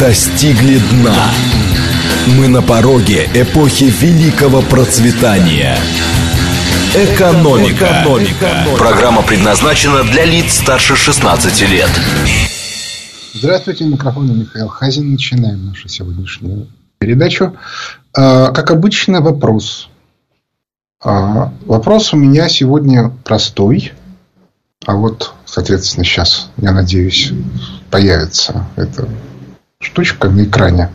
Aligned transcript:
достигли 0.00 0.78
дна. 0.78 1.30
Мы 2.38 2.48
на 2.48 2.62
пороге 2.62 3.28
эпохи 3.34 3.84
великого 3.84 4.62
процветания. 4.62 5.76
Экономика. 6.94 7.84
Экономика. 7.84 8.48
Программа 8.78 9.22
предназначена 9.22 10.02
для 10.04 10.24
лиц 10.24 10.54
старше 10.54 10.96
16 10.96 11.68
лет. 11.68 11.90
Здравствуйте, 13.34 13.84
микрофон 13.84 14.38
Михаил 14.38 14.68
Хазин. 14.68 15.12
Начинаем 15.12 15.66
нашу 15.66 15.86
сегодняшнюю 15.88 16.68
передачу. 16.98 17.54
А, 18.16 18.52
как 18.52 18.70
обычно, 18.70 19.20
вопрос. 19.20 19.90
А, 21.04 21.52
вопрос 21.66 22.14
у 22.14 22.16
меня 22.16 22.48
сегодня 22.48 23.10
простой. 23.22 23.92
А 24.86 24.94
вот, 24.94 25.34
соответственно, 25.44 26.06
сейчас, 26.06 26.50
я 26.56 26.72
надеюсь, 26.72 27.32
появится 27.90 28.66
эта 28.76 29.06
штучка 29.80 30.28
на 30.28 30.44
экране. 30.44 30.90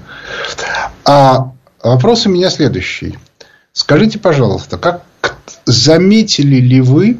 А 1.03 1.52
вопрос 1.84 2.25
у 2.25 2.30
меня 2.30 2.49
следующий. 2.49 3.17
Скажите, 3.73 4.20
пожалуйста, 4.20 4.77
как 4.77 5.03
заметили 5.66 6.58
ли 6.58 6.81
вы, 6.81 7.20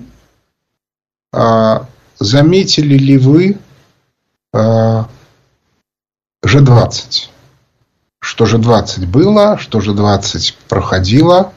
а, 1.34 1.88
заметили 2.20 2.98
ли 2.98 3.18
вы 3.18 3.58
а, 4.54 5.10
G20? 6.46 7.30
Что 8.22 8.46
G20 8.46 9.06
было, 9.06 9.58
что 9.58 9.80
G20 9.80 10.56
проходило? 10.70 11.54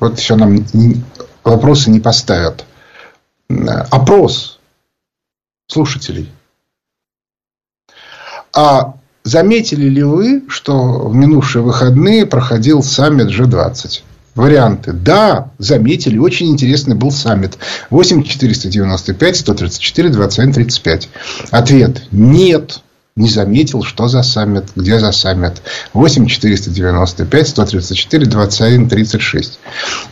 Вот 0.00 0.18
все 0.18 0.36
нам 0.36 0.58
вопросы 1.44 1.90
не 1.90 2.00
поставят. 2.00 2.64
Опрос 3.48 4.58
слушателей. 5.68 6.30
А 8.56 8.94
заметили 9.22 9.88
ли 9.88 10.02
вы, 10.02 10.44
что 10.48 11.08
в 11.08 11.14
минувшие 11.14 11.62
выходные 11.62 12.24
проходил 12.24 12.82
саммит 12.82 13.26
G20? 13.28 14.00
Варианты. 14.34 14.92
Да, 14.92 15.50
заметили. 15.58 16.18
Очень 16.18 16.48
интересный 16.48 16.94
был 16.94 17.10
саммит. 17.10 17.58
8 17.90 18.22
495 18.22 19.36
134 19.36 20.08
21 20.08 20.52
35. 20.52 21.08
Ответ. 21.50 22.02
Нет. 22.10 22.80
Не 23.14 23.30
заметил, 23.30 23.82
что 23.82 24.08
за 24.08 24.22
саммит, 24.22 24.64
где 24.74 24.98
за 24.98 25.12
саммит. 25.12 25.62
8 25.94 26.26
495 26.26 27.48
134 27.48 28.26
21 28.26 28.88
36. 28.88 29.58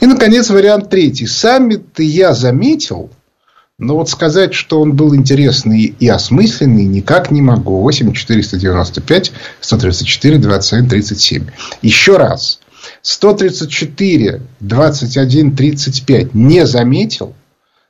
И, 0.00 0.06
наконец, 0.06 0.48
вариант 0.50 0.90
третий. 0.90 1.26
Саммит 1.26 1.98
я 1.98 2.34
заметил, 2.34 3.10
но 3.78 3.96
вот 3.96 4.08
сказать, 4.08 4.54
что 4.54 4.80
он 4.80 4.94
был 4.94 5.16
интересный 5.16 5.94
и 5.98 6.08
осмысленный, 6.08 6.84
никак 6.84 7.30
не 7.32 7.42
могу. 7.42 7.80
8 7.80 8.12
495 8.12 9.32
134 9.60 10.38
21 10.38 10.88
37. 10.88 11.46
Еще 11.82 12.16
раз. 12.16 12.60
134 13.02 14.42
21 14.60 15.56
35 15.56 16.34
не 16.34 16.66
заметил. 16.66 17.34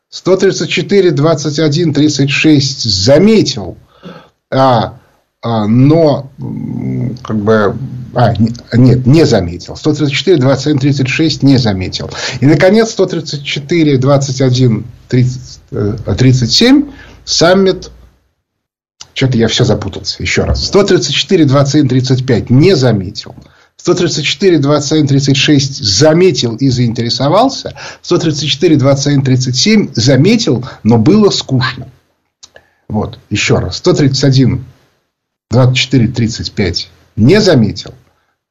134 0.09 1.11
21 1.11 1.93
36 1.93 2.83
заметил. 2.85 3.77
А, 4.51 4.99
а, 5.43 5.67
но 5.67 6.31
как 7.23 7.37
бы 7.37 7.77
а, 8.15 8.35
нет, 8.37 9.07
не 9.07 9.25
заметил. 9.25 9.77
134, 9.77 10.39
21, 10.39 10.79
36 10.79 11.43
не 11.43 11.57
заметил. 11.57 12.11
И, 12.41 12.47
наконец, 12.47 12.91
134, 12.91 13.99
21, 13.99 14.85
30, 15.09 15.61
37 16.17 16.91
саммит 17.25 17.91
что-то 19.15 19.39
я 19.39 19.47
все 19.47 19.65
запутался. 19.65 20.23
Еще 20.23 20.43
раз. 20.43 20.67
134, 20.67 21.45
21, 21.45 21.89
35 21.89 22.51
не 22.51 22.75
заметил. 22.75 23.35
134, 23.77 24.59
21, 24.59 25.07
36 25.07 25.85
заметил 25.85 26.57
и 26.57 26.69
заинтересовался. 26.69 27.77
134, 28.03 28.77
21, 28.77 29.23
37 29.23 29.91
заметил, 29.95 30.65
но 30.83 30.99
было 30.99 31.31
скучно. 31.31 31.89
Вот, 32.89 33.19
еще 33.31 33.59
раз. 33.59 33.77
131, 33.77 34.65
24, 35.51 36.09
35 36.09 36.91
не 37.17 37.41
заметил. 37.41 37.95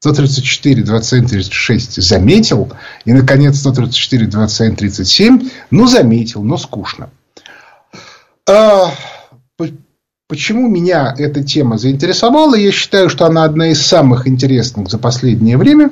134, 0.04 0.84
27, 0.84 1.28
36 1.28 2.04
заметил. 2.04 2.70
И, 3.06 3.14
наконец, 3.14 3.60
134, 3.60 4.26
27, 4.28 4.76
37 4.76 5.50
ну, 5.72 5.88
заметил, 5.88 6.44
но 6.44 6.58
скучно. 6.58 7.10
А, 8.46 8.92
почему 10.28 10.68
меня 10.68 11.16
эта 11.18 11.42
тема 11.42 11.78
заинтересовала? 11.78 12.56
Я 12.56 12.74
считаю, 12.74 13.10
что 13.10 13.26
она 13.26 13.46
одна 13.46 13.70
из 13.70 13.82
самых 13.82 14.28
интересных 14.28 14.90
за 14.90 14.98
последнее 14.98 15.56
время. 15.56 15.92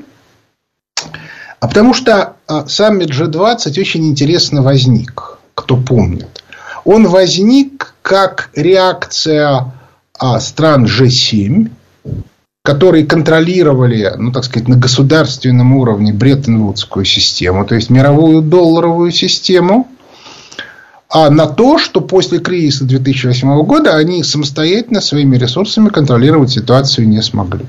А 1.62 1.70
потому 1.70 1.94
что 1.94 2.36
а, 2.48 2.68
саммит 2.68 3.12
G20 3.12 3.80
очень 3.80 4.10
интересно 4.10 4.62
возник, 4.62 5.38
кто 5.56 5.78
помнит. 5.78 6.44
Он 6.84 7.08
возник 7.08 7.94
как 8.02 8.50
реакция 8.56 9.72
а, 10.20 10.42
стран 10.42 10.84
G7 10.86 11.72
которые 12.64 13.06
контролировали, 13.06 14.14
ну, 14.18 14.32
так 14.32 14.44
сказать, 14.44 14.68
на 14.68 14.78
государственном 14.78 15.76
уровне 15.76 16.14
Бреттон-Вудскую 16.14 17.06
систему, 17.06 17.66
то 17.66 17.76
есть 17.76 17.90
мировую 17.90 18.42
долларовую 18.42 19.12
систему, 19.12 19.88
а 21.10 21.30
на 21.30 21.48
то, 21.48 21.78
что 21.78 22.02
после 22.02 22.40
кризиса 22.40 22.86
2008 22.86 23.64
года 23.64 23.96
они 23.96 24.24
самостоятельно 24.24 25.02
своими 25.02 25.38
ресурсами 25.38 25.90
контролировать 25.90 26.52
ситуацию 26.52 27.08
не 27.08 27.22
смогли. 27.22 27.66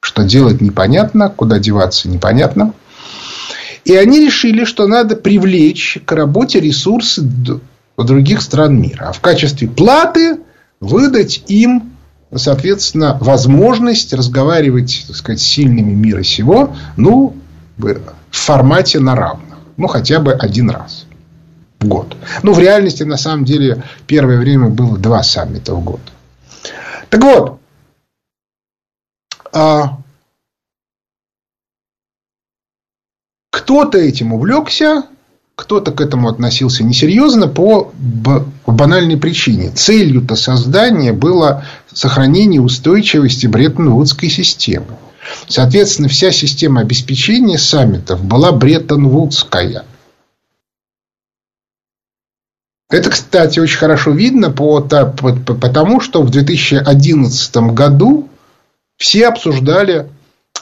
Что 0.00 0.24
делать 0.24 0.60
непонятно, 0.60 1.30
куда 1.30 1.58
деваться 1.58 2.08
непонятно. 2.08 2.74
И 3.84 3.94
они 3.94 4.26
решили, 4.26 4.64
что 4.64 4.86
надо 4.86 5.16
привлечь 5.16 5.98
к 6.04 6.12
работе 6.12 6.60
ресурсы 6.60 7.22
других 7.96 8.42
стран 8.42 8.80
мира. 8.80 9.06
А 9.08 9.12
в 9.12 9.20
качестве 9.20 9.68
платы 9.68 10.38
выдать 10.80 11.44
им 11.46 11.91
соответственно, 12.34 13.18
возможность 13.20 14.12
разговаривать, 14.12 15.04
так 15.06 15.16
сказать, 15.16 15.40
с 15.40 15.44
сильными 15.44 15.92
мира 15.92 16.22
сего, 16.22 16.74
ну, 16.96 17.36
в 17.78 17.96
формате 18.30 19.00
на 19.00 19.14
равных. 19.14 19.58
Ну, 19.76 19.86
хотя 19.86 20.20
бы 20.20 20.32
один 20.32 20.70
раз 20.70 21.06
в 21.80 21.86
год. 21.86 22.16
Ну, 22.42 22.52
в 22.52 22.58
реальности, 22.58 23.02
на 23.02 23.16
самом 23.16 23.44
деле, 23.44 23.84
первое 24.06 24.38
время 24.38 24.68
было 24.68 24.98
два 24.98 25.22
саммита 25.22 25.74
в 25.74 25.82
год. 25.82 26.00
Так 27.10 27.22
вот, 27.22 27.60
а, 29.52 29.98
кто-то 33.50 33.98
этим 33.98 34.32
увлекся, 34.32 35.04
кто-то 35.54 35.92
к 35.92 36.00
этому 36.00 36.28
относился 36.28 36.82
несерьезно 36.82 37.46
по 37.46 37.92
банальной 38.66 39.16
причине. 39.16 39.70
Целью-то 39.70 40.34
создания 40.34 41.12
было 41.12 41.64
сохранение 41.92 42.60
устойчивости 42.60 43.46
Бреттон-Вудской 43.46 44.30
системы. 44.30 44.96
Соответственно, 45.46 46.08
вся 46.08 46.32
система 46.32 46.80
обеспечения 46.80 47.58
саммитов 47.58 48.24
была 48.24 48.52
Бреттон-Вудская. 48.52 49.84
Это, 52.90 53.10
кстати, 53.10 53.58
очень 53.58 53.78
хорошо 53.78 54.10
видно 54.10 54.50
по, 54.50 54.80
по, 54.80 55.06
по, 55.06 55.54
потому, 55.54 56.00
что 56.00 56.22
в 56.22 56.30
2011 56.30 57.56
году 57.72 58.28
все 58.98 59.28
обсуждали 59.28 60.10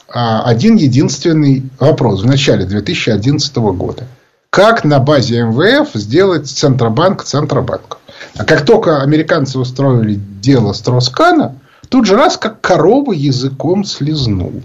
а, 0.09 0.43
один 0.43 0.77
единственный 0.77 1.65
вопрос 1.81 2.23
в 2.23 2.27
начале 2.27 2.67
2011 2.67 3.57
года– 3.57 4.07
как 4.51 4.85
на 4.85 4.99
базе 4.99 5.45
МВФ 5.45 5.95
сделать 5.95 6.49
Центробанк 6.49 7.23
Центробанком. 7.23 7.99
А 8.37 8.45
как 8.45 8.65
только 8.65 9.03
американцы 9.03 9.59
устроили 9.59 10.15
дело 10.15 10.73
Строскана, 10.73 11.57
тут 11.89 12.07
же 12.07 12.17
раз 12.17 12.37
как 12.37 12.61
корова 12.61 13.13
языком 13.13 13.85
слезнул. 13.85 14.63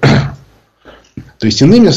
То 0.00 1.46
есть, 1.46 1.62
иными 1.62 1.90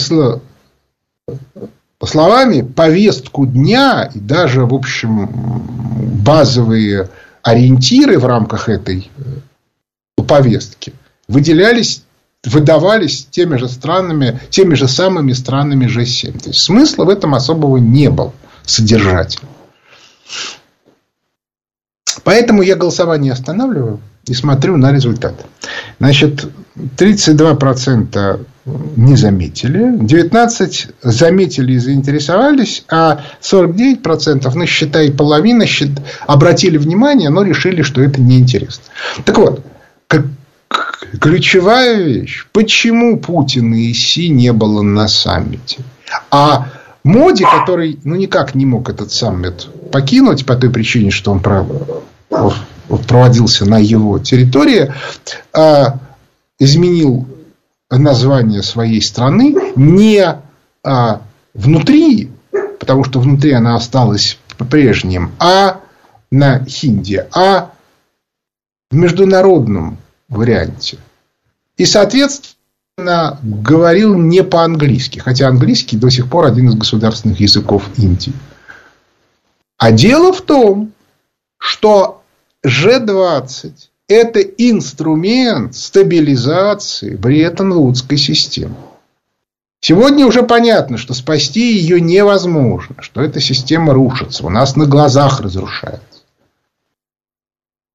словами, 2.05 2.61
повестку 2.61 3.45
дня 3.45 4.09
и 4.13 4.19
даже, 4.19 4.65
в 4.65 4.73
общем, 4.73 5.29
базовые 6.23 7.09
ориентиры 7.41 8.19
в 8.19 8.25
рамках 8.25 8.69
этой 8.69 9.09
повестки 10.27 10.93
выделялись 11.27 12.03
выдавались 12.45 13.25
теми 13.29 13.57
же 13.57 13.67
странами, 13.67 14.39
теми 14.49 14.73
же 14.73 14.87
самыми 14.87 15.33
странами 15.33 15.85
G7. 15.85 16.39
То 16.41 16.49
есть 16.49 16.61
смысла 16.61 17.05
в 17.05 17.09
этом 17.09 17.35
особого 17.35 17.77
не 17.77 18.09
было 18.09 18.33
содержательного. 18.65 19.55
Поэтому 22.23 22.61
я 22.61 22.75
голосование 22.75 23.33
останавливаю 23.33 23.99
и 24.27 24.33
смотрю 24.33 24.77
на 24.77 24.91
результаты. 24.91 25.45
Значит, 25.99 26.47
32% 26.97 28.45
не 28.95 29.15
заметили, 29.15 29.97
19% 29.97 30.93
заметили 31.01 31.73
и 31.73 31.77
заинтересовались, 31.77 32.83
а 32.89 33.23
49%, 33.41 34.51
ну, 34.53 34.65
считай, 34.65 35.11
половина 35.11 35.65
счит, 35.65 35.91
обратили 36.27 36.77
внимание, 36.77 37.29
но 37.29 37.43
решили, 37.43 37.81
что 37.81 38.01
это 38.01 38.21
неинтересно. 38.21 38.83
Так 39.25 39.37
вот, 39.37 39.65
ключевая 41.19 41.95
вещь. 42.01 42.45
Почему 42.51 43.19
Путина 43.19 43.75
и 43.75 43.93
Си 43.93 44.29
не 44.29 44.53
было 44.53 44.81
на 44.81 45.07
саммите? 45.07 45.79
А 46.29 46.67
Моди, 47.03 47.43
который 47.43 47.99
ну, 48.03 48.15
никак 48.15 48.53
не 48.53 48.65
мог 48.65 48.89
этот 48.89 49.11
саммит 49.11 49.67
покинуть 49.91 50.45
по 50.45 50.55
той 50.55 50.69
причине, 50.69 51.09
что 51.09 51.31
он 51.31 51.41
проводился 53.07 53.65
на 53.65 53.79
его 53.79 54.19
территории, 54.19 54.93
а, 55.51 55.99
изменил 56.59 57.27
название 57.89 58.61
своей 58.61 59.01
страны 59.01 59.55
не 59.75 60.23
а, 60.83 61.21
внутри, 61.53 62.29
потому 62.79 63.03
что 63.03 63.19
внутри 63.19 63.51
она 63.53 63.75
осталась 63.75 64.37
прежним, 64.69 65.31
а 65.39 65.79
на 66.31 66.63
хинди, 66.65 67.25
а 67.33 67.71
в 68.91 68.95
международном 68.95 69.97
варианте. 70.31 70.97
И, 71.77 71.85
соответственно, 71.85 73.37
говорил 73.43 74.17
не 74.17 74.43
по-английски. 74.43 75.19
Хотя 75.19 75.47
английский 75.47 75.97
до 75.97 76.09
сих 76.09 76.29
пор 76.29 76.45
один 76.45 76.69
из 76.69 76.75
государственных 76.75 77.39
языков 77.39 77.87
Индии. 77.97 78.33
А 79.77 79.91
дело 79.91 80.33
в 80.33 80.41
том, 80.41 80.93
что 81.57 82.23
G20– 82.65 83.73
это 84.07 84.41
инструмент 84.41 85.75
стабилизации 85.75 87.15
Бреттон-Вудской 87.15 88.17
системы. 88.17 88.75
Сегодня 89.79 90.27
уже 90.27 90.43
понятно, 90.43 90.97
что 90.97 91.15
спасти 91.15 91.75
ее 91.75 91.99
невозможно, 91.99 92.95
что 92.99 93.21
эта 93.21 93.39
система 93.39 93.93
рушится, 93.93 94.45
у 94.45 94.49
нас 94.49 94.75
на 94.75 94.85
глазах 94.85 95.41
разрушается. 95.41 96.21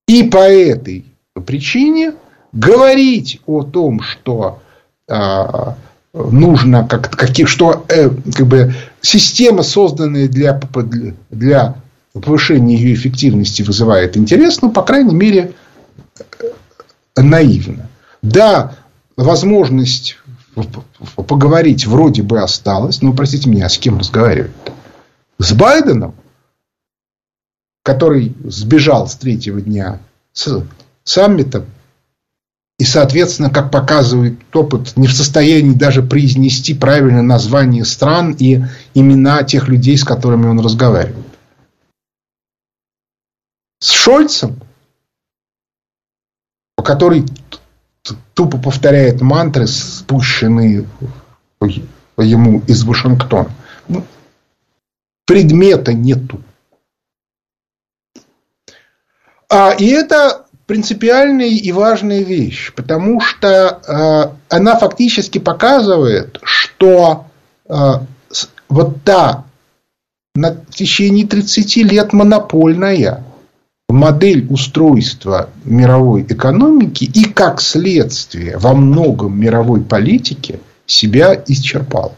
И 0.08 0.24
по 0.24 0.38
этой 0.38 1.04
причине 1.46 2.14
говорить 2.56 3.40
о 3.46 3.62
том, 3.62 4.00
что 4.00 4.62
а, 5.08 5.76
нужно 6.12 6.86
как, 6.86 7.10
каких, 7.10 7.48
что 7.48 7.84
э, 7.88 8.10
как 8.34 8.46
бы 8.46 8.74
система, 9.00 9.62
созданная 9.62 10.28
для, 10.28 10.58
для 11.30 11.76
повышения 12.12 12.76
ее 12.76 12.94
эффективности, 12.94 13.62
вызывает 13.62 14.16
интерес, 14.16 14.62
ну, 14.62 14.72
по 14.72 14.82
крайней 14.82 15.14
мере, 15.14 15.52
наивно. 17.14 17.88
Да, 18.22 18.74
возможность 19.16 20.16
поговорить 21.28 21.86
вроде 21.86 22.22
бы 22.22 22.40
осталась, 22.40 23.02
но, 23.02 23.12
простите 23.12 23.50
меня, 23.50 23.66
а 23.66 23.68
с 23.68 23.78
кем 23.78 23.98
разговаривать? 23.98 24.52
С 25.38 25.52
Байденом, 25.52 26.14
который 27.82 28.34
сбежал 28.44 29.06
с 29.06 29.16
третьего 29.16 29.60
дня 29.60 30.00
с 30.32 30.64
саммита 31.04 31.66
и, 32.78 32.84
соответственно, 32.84 33.50
как 33.50 33.70
показывает 33.70 34.38
опыт, 34.54 34.96
не 34.96 35.06
в 35.06 35.12
состоянии 35.12 35.74
даже 35.74 36.02
произнести 36.02 36.74
правильное 36.74 37.22
название 37.22 37.84
стран 37.84 38.36
и 38.38 38.62
имена 38.94 39.42
тех 39.44 39.68
людей, 39.68 39.96
с 39.96 40.04
которыми 40.04 40.46
он 40.46 40.60
разговаривает. 40.60 41.26
С 43.78 43.90
Шольцем, 43.90 44.60
который 46.76 47.26
тупо 48.34 48.58
повторяет 48.58 49.20
мантры, 49.20 49.66
спущенные 49.66 50.86
ему 52.18 52.60
из 52.66 52.84
Вашингтона. 52.84 53.50
Ну, 53.88 54.04
предмета 55.24 55.92
нету. 55.92 56.40
А, 59.48 59.72
и 59.72 59.86
это 59.86 60.45
принципиальная 60.66 61.48
и 61.48 61.72
важная 61.72 62.22
вещь, 62.22 62.72
потому 62.74 63.20
что 63.20 63.80
э, 63.86 64.54
она 64.54 64.76
фактически 64.76 65.38
показывает, 65.38 66.38
что 66.42 67.26
э, 67.68 67.74
вот 68.68 69.02
та 69.04 69.44
на 70.34 70.52
в 70.52 70.74
течение 70.74 71.26
30 71.26 71.76
лет 71.76 72.12
монопольная 72.12 73.24
модель 73.88 74.46
устройства 74.50 75.50
мировой 75.64 76.22
экономики 76.22 77.04
и 77.04 77.24
как 77.24 77.60
следствие 77.60 78.58
во 78.58 78.74
многом 78.74 79.38
мировой 79.38 79.80
политики 79.82 80.60
себя 80.86 81.40
исчерпала. 81.46 82.12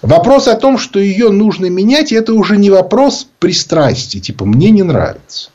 Вопрос 0.00 0.48
о 0.48 0.56
том, 0.56 0.78
что 0.78 0.98
ее 0.98 1.28
нужно 1.28 1.66
менять, 1.66 2.12
это 2.12 2.32
уже 2.32 2.56
не 2.56 2.70
вопрос 2.70 3.28
пристрастия, 3.38 4.20
типа 4.20 4.44
мне 4.44 4.70
не 4.70 4.82
нравится. 4.82 5.50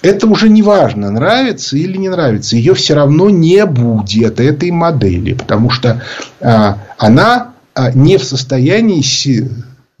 Это 0.00 0.28
уже 0.28 0.48
не 0.48 0.62
важно, 0.62 1.10
нравится 1.10 1.76
или 1.76 1.96
не 1.96 2.08
нравится. 2.08 2.56
Ее 2.56 2.74
все 2.74 2.94
равно 2.94 3.30
не 3.30 3.66
будет 3.66 4.38
этой 4.38 4.70
модели, 4.70 5.32
потому 5.32 5.70
что 5.70 6.02
а, 6.40 6.78
она 6.98 7.54
а, 7.74 7.90
не 7.90 8.16
в 8.16 8.22
состоянии 8.22 9.00
си, 9.00 9.50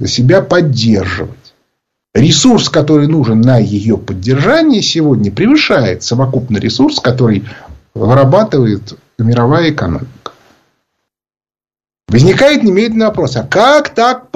себя 0.04 0.40
поддерживать. 0.40 1.34
Ресурс, 2.14 2.68
который 2.68 3.08
нужен 3.08 3.40
на 3.40 3.58
ее 3.58 3.98
поддержание 3.98 4.82
сегодня, 4.82 5.32
превышает 5.32 6.04
совокупный 6.04 6.60
ресурс, 6.60 7.00
который 7.00 7.44
вырабатывает 7.94 8.96
мировая 9.18 9.70
экономика. 9.70 10.32
Возникает 12.08 12.62
немедленный 12.62 13.06
вопрос, 13.06 13.36
а 13.36 13.42
как 13.42 13.90
так 13.90 14.30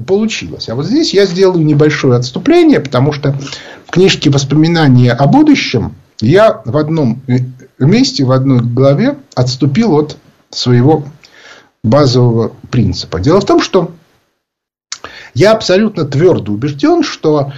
получилось? 0.00 0.68
А 0.68 0.74
вот 0.74 0.86
здесь 0.86 1.14
я 1.14 1.26
сделаю 1.26 1.64
небольшое 1.64 2.16
отступление, 2.16 2.80
потому 2.80 3.12
что 3.12 3.34
в 3.86 3.90
книжке 3.90 4.30
«Воспоминания 4.30 5.12
о 5.12 5.26
будущем» 5.26 5.94
я 6.20 6.62
в 6.64 6.76
одном 6.76 7.22
месте, 7.78 8.24
в 8.24 8.32
одной 8.32 8.60
главе 8.60 9.16
отступил 9.34 9.96
от 9.96 10.16
своего 10.50 11.04
базового 11.82 12.52
принципа. 12.70 13.20
Дело 13.20 13.40
в 13.40 13.46
том, 13.46 13.60
что 13.60 13.92
я 15.34 15.52
абсолютно 15.52 16.04
твердо 16.04 16.52
убежден, 16.52 17.02
что 17.02 17.52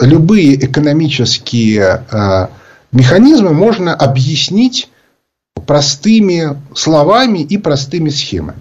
любые 0.00 0.64
экономические 0.64 2.04
э, 2.10 2.46
механизмы 2.92 3.52
можно 3.52 3.94
объяснить 3.94 4.88
простыми 5.66 6.56
словами 6.74 7.40
и 7.40 7.58
простыми 7.58 8.08
схемами. 8.08 8.60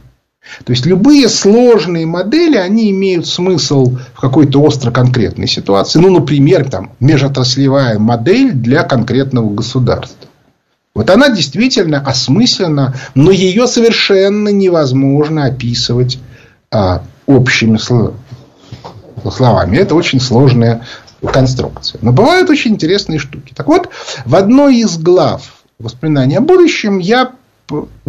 То 0.64 0.72
есть 0.72 0.86
любые 0.86 1.30
сложные 1.30 2.06
модели, 2.06 2.56
они 2.56 2.92
имеют 2.92 3.28
смысл 3.28 3.98
в 4.14 4.20
какой-то 4.20 4.62
остро 4.62 4.92
конкретной 4.92 5.48
ситуации. 5.48 6.00
Ну, 6.00 6.10
например, 6.10 6.70
там, 6.70 6.92
межотраслевая 7.00 8.00
модель 8.00 8.52
для 8.52 8.84
конкретного 8.84 9.54
государства. 9.54 10.28
Вот 10.96 11.10
она 11.10 11.30
действительно 11.30 12.00
осмыслена, 12.00 12.96
но 13.16 13.32
ее 13.32 13.68
совершенно 13.68 14.50
невозможно 14.50 15.46
описывать 15.46 16.20
а, 16.72 17.04
общими 17.26 17.78
словами. 17.78 19.78
Это 19.78 19.96
очень 19.96 20.20
сложная 20.20 20.86
конструкция. 21.22 22.00
Но 22.02 22.12
бывают 22.12 22.50
очень 22.50 22.72
интересные 22.72 23.20
штуки. 23.20 23.54
Так 23.56 23.68
вот, 23.68 23.90
в 24.26 24.36
одной 24.36 24.78
из 24.78 24.98
глав 24.98 25.64
воспоминания 25.78 26.40
о 26.40 26.42
будущем 26.42 26.98
я 26.98 27.34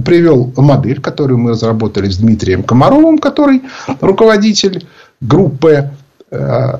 привел 0.04 0.52
модель, 0.56 1.00
которую 1.00 1.38
мы 1.38 1.50
разработали 1.50 2.08
с 2.08 2.18
Дмитрием 2.18 2.62
Комаровым, 2.62 3.18
который 3.18 3.62
руководитель 4.00 4.86
группы, 5.20 5.90
э, 6.30 6.72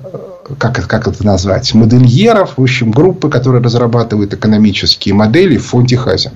как, 0.59 0.87
как 0.87 1.09
это 1.09 1.25
назвать, 1.25 1.73
модельеров, 1.75 2.59
в 2.59 2.63
общем, 2.63 2.91
группы, 2.91 3.29
которая 3.29 3.63
разрабатывает 3.63 4.35
экономические 4.35 5.15
модели 5.15 5.57
в 5.57 5.67
фонде 5.67 5.97
Хазин. 5.97 6.33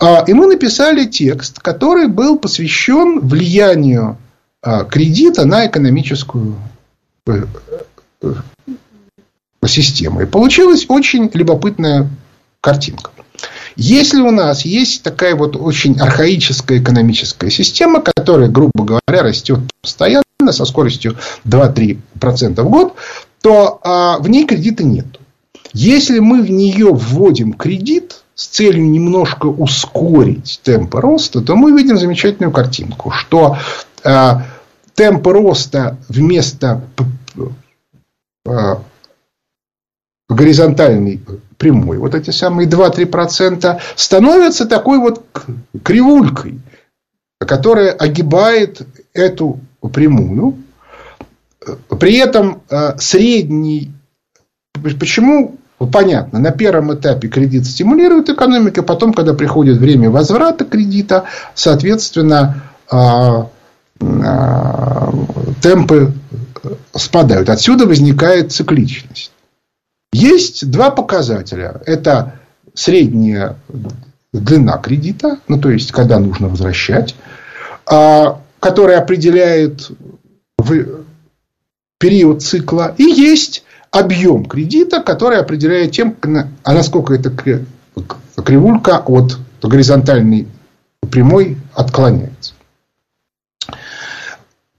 А, 0.00 0.24
и 0.26 0.32
мы 0.32 0.46
написали 0.46 1.06
текст, 1.06 1.58
который 1.58 2.06
был 2.06 2.38
посвящен 2.38 3.20
влиянию 3.20 4.16
а, 4.62 4.84
кредита 4.84 5.44
на 5.44 5.66
экономическую 5.66 6.56
э, 7.26 7.44
э, 8.22 8.34
систему. 9.66 10.20
И 10.20 10.26
получилась 10.26 10.86
очень 10.88 11.30
любопытная 11.34 12.08
картинка. 12.60 13.10
Если 13.80 14.20
у 14.20 14.32
нас 14.32 14.64
есть 14.64 15.04
такая 15.04 15.36
вот 15.36 15.54
очень 15.54 16.00
архаическая 16.00 16.80
экономическая 16.80 17.48
система, 17.48 18.02
которая, 18.02 18.48
грубо 18.48 18.72
говоря, 18.82 19.22
растет 19.22 19.60
постоянно 19.80 20.24
со 20.50 20.64
скоростью 20.64 21.16
2-3% 21.44 22.60
в 22.60 22.68
год, 22.68 22.94
то 23.40 23.78
а, 23.84 24.18
в 24.18 24.28
ней 24.28 24.46
кредита 24.46 24.82
нет. 24.82 25.06
Если 25.72 26.18
мы 26.18 26.42
в 26.42 26.50
нее 26.50 26.92
вводим 26.92 27.52
кредит 27.52 28.24
с 28.34 28.48
целью 28.48 28.90
немножко 28.90 29.46
ускорить 29.46 30.58
темпы 30.64 31.00
роста, 31.00 31.40
то 31.40 31.54
мы 31.54 31.70
видим 31.70 31.96
замечательную 31.96 32.50
картинку, 32.50 33.12
что 33.12 33.58
а, 34.02 34.42
темпы 34.94 35.32
роста 35.32 35.98
вместо 36.08 36.82
а, 38.44 38.82
горизонтальной 40.28 41.20
прямой, 41.58 41.98
вот 41.98 42.14
эти 42.14 42.30
самые 42.30 42.68
2-3% 42.68 43.80
становятся 43.96 44.66
такой 44.66 44.98
вот 44.98 45.24
кривулькой, 45.82 46.60
которая 47.38 47.92
огибает 47.92 48.82
эту 49.12 49.60
прямую. 49.92 50.56
При 52.00 52.16
этом 52.16 52.62
э, 52.70 52.96
средний... 52.98 53.92
Почему 55.00 55.58
понятно, 55.86 56.38
на 56.38 56.50
первом 56.50 56.94
этапе 56.94 57.28
кредит 57.28 57.66
стимулирует 57.66 58.28
экономику, 58.28 58.82
потом, 58.82 59.12
когда 59.12 59.34
приходит 59.34 59.78
время 59.78 60.10
возврата 60.10 60.64
кредита, 60.64 61.24
соответственно, 61.54 62.62
а, 62.90 63.48
а, 64.00 65.12
темпы 65.62 66.12
спадают. 66.94 67.48
Отсюда 67.48 67.86
возникает 67.86 68.52
цикличность. 68.52 69.32
Есть 70.12 70.70
два 70.70 70.90
показателя. 70.90 71.80
Это 71.86 72.40
средняя 72.74 73.56
длина 74.32 74.78
кредита, 74.78 75.38
ну 75.48 75.60
то 75.60 75.70
есть 75.70 75.92
когда 75.92 76.18
нужно 76.18 76.48
возвращать, 76.48 77.14
а, 77.86 78.40
который 78.60 78.96
определяет 78.96 79.90
период 81.98 82.42
цикла, 82.42 82.94
и 82.96 83.04
есть 83.04 83.64
объем 83.90 84.44
кредита, 84.44 85.02
который 85.02 85.38
определяет 85.38 85.92
тем, 85.92 86.16
а 86.62 86.74
насколько 86.74 87.14
эта 87.14 87.30
кривулька 87.30 88.98
от 88.98 89.38
горизонтальной 89.62 90.46
прямой 91.10 91.56
отклоняется. 91.74 92.54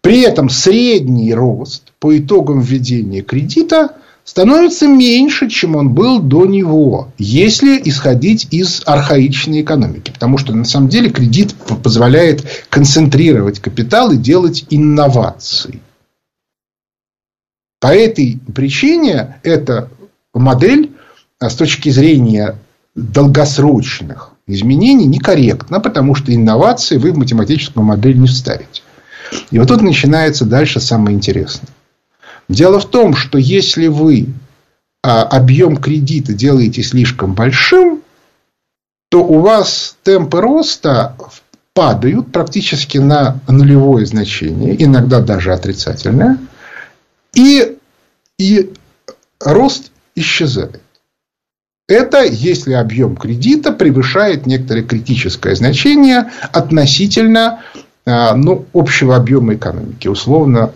При 0.02 0.22
этом 0.22 0.50
средний 0.50 1.34
рост 1.34 1.92
по 2.00 2.18
итогам 2.18 2.62
введения 2.62 3.22
кредита 3.22 3.96
становится 4.30 4.88
меньше, 4.88 5.50
чем 5.50 5.76
он 5.76 5.90
был 5.90 6.20
до 6.20 6.46
него, 6.46 7.12
если 7.18 7.82
исходить 7.86 8.48
из 8.52 8.84
архаичной 8.86 9.62
экономики. 9.62 10.12
Потому 10.12 10.38
что 10.38 10.54
на 10.54 10.66
самом 10.66 10.88
деле 10.88 11.10
кредит 11.10 11.56
позволяет 11.84 12.46
концентрировать 12.70 13.58
капитал 13.60 14.12
и 14.12 14.18
делать 14.18 14.68
инновации. 14.70 15.82
По 17.80 17.88
этой 17.88 18.40
причине 18.54 19.40
эта 19.42 19.90
модель 20.36 20.92
а, 21.40 21.50
с 21.50 21.56
точки 21.56 21.90
зрения 21.90 22.56
долгосрочных 22.94 24.34
изменений 24.46 25.06
некорректна, 25.06 25.80
потому 25.80 26.14
что 26.14 26.36
инновации 26.36 26.98
вы 26.98 27.14
в 27.14 27.18
математическую 27.18 27.84
модель 27.84 28.20
не 28.20 28.28
вставите. 28.28 28.84
И 29.50 29.58
вот 29.58 29.70
тут 29.70 29.82
начинается 29.82 30.46
дальше 30.46 30.80
самое 30.80 31.18
интересное. 31.18 31.70
Дело 32.50 32.80
в 32.80 32.90
том, 32.90 33.16
что 33.16 33.38
если 33.38 33.88
вы 33.88 34.28
а, 35.04 35.22
объем 35.22 35.78
кредита 35.78 36.34
делаете 36.34 36.82
слишком 36.82 37.36
большим, 37.36 38.02
то 39.10 39.24
у 39.24 39.40
вас 39.40 39.96
темпы 40.04 40.42
роста 40.42 41.16
падают 41.74 42.32
практически 42.32 42.98
на 42.98 43.40
нулевое 43.48 44.06
значение, 44.06 44.84
иногда 44.84 45.22
даже 45.22 45.54
отрицательное, 45.54 46.38
и, 47.34 47.78
и 48.40 48.74
рост 49.40 49.92
исчезает. 50.16 50.82
Это 51.88 52.24
если 52.24 52.74
объем 52.74 53.16
кредита 53.16 53.72
превышает 53.72 54.46
некоторое 54.46 54.84
критическое 54.84 55.56
значение 55.56 56.32
относительно 56.52 57.62
а, 58.06 58.34
ну, 58.36 58.66
общего 58.74 59.16
объема 59.16 59.54
экономики, 59.54 60.08
условно 60.08 60.72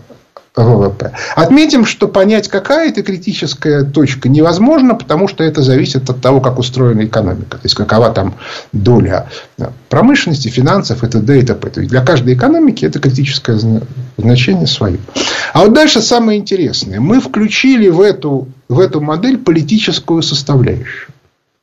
ВВП. 0.56 1.12
Отметим, 1.34 1.84
что 1.84 2.06
понять, 2.06 2.48
какая 2.48 2.88
это 2.88 3.02
критическая 3.02 3.82
точка, 3.82 4.28
невозможно, 4.28 4.94
потому 4.94 5.26
что 5.26 5.42
это 5.42 5.62
зависит 5.62 6.08
от 6.08 6.20
того, 6.20 6.40
как 6.40 6.58
устроена 6.58 7.04
экономика. 7.04 7.58
То 7.58 7.64
есть, 7.64 7.74
какова 7.74 8.10
там 8.10 8.34
доля 8.72 9.28
промышленности, 9.88 10.48
финансов 10.48 11.02
и 11.02 11.08
т.д. 11.08 11.40
и 11.40 11.42
т.п. 11.42 11.70
То 11.70 11.80
есть, 11.80 11.90
для 11.90 12.04
каждой 12.04 12.34
экономики 12.34 12.84
это 12.84 13.00
критическое 13.00 13.58
значение 14.16 14.68
свое. 14.68 14.98
А 15.52 15.64
вот 15.64 15.72
дальше 15.72 16.00
самое 16.00 16.38
интересное. 16.38 17.00
Мы 17.00 17.20
включили 17.20 17.88
в 17.88 18.00
эту, 18.00 18.48
в 18.68 18.78
эту 18.78 19.00
модель 19.00 19.38
политическую 19.38 20.22
составляющую. 20.22 21.08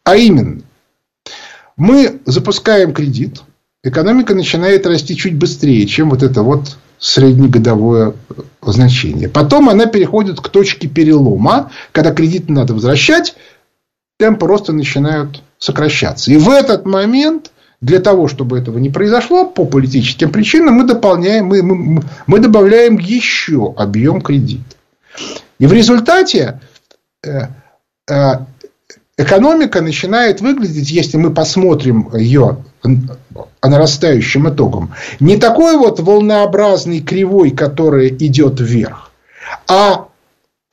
А 0.04 0.18
именно, 0.18 0.62
мы 1.78 2.20
запускаем 2.26 2.94
кредит, 2.94 3.42
экономика 3.84 4.36
начинает 4.36 4.86
расти 4.86 5.16
чуть 5.16 5.36
быстрее, 5.36 5.86
чем 5.88 6.10
вот 6.10 6.24
это 6.24 6.44
вот 6.44 6.76
среднегодовое 7.02 8.14
значение. 8.62 9.28
Потом 9.28 9.70
она 9.70 9.88
переходит 9.88 10.40
к 10.40 10.50
точке 10.50 10.88
перелома, 10.88 11.72
когда 11.92 12.12
кредит 12.14 12.48
надо 12.48 12.76
возвращать, 12.76 13.36
темпы 14.20 14.46
роста 14.46 14.72
начинают 14.72 15.42
сокращаться. 15.58 16.32
И 16.32 16.38
в 16.38 16.48
этот 16.48 16.86
момент, 16.86 17.52
для 17.82 18.00
того, 18.00 18.28
чтобы 18.28 18.60
этого 18.60 18.78
не 18.78 18.92
произошло, 18.92 19.46
по 19.46 19.66
политическим 19.66 20.32
причинам, 20.32 20.76
мы, 20.76 20.86
дополняем, 20.86 21.48
мы, 21.48 21.64
мы, 21.64 22.04
мы 22.28 22.40
добавляем 22.40 23.00
еще 23.00 23.74
объем 23.76 24.22
кредита. 24.22 24.76
И 25.58 25.66
в 25.66 25.74
результате 25.74 26.62
э, 27.24 27.48
э, 28.08 28.32
экономика 29.18 29.82
начинает 29.82 30.40
выглядеть, 30.40 30.92
если 30.92 31.18
мы 31.18 31.34
посмотрим 31.34 32.16
ее 32.16 32.64
нарастающим 33.64 34.50
итогом, 34.50 34.94
не 35.20 35.38
такой 35.38 35.78
вот 35.78 36.00
волнообразный 36.00 37.02
кривой, 37.02 37.52
которая 37.52 38.08
идет 38.08 38.60
вверх, 38.60 39.12
а, 39.68 40.08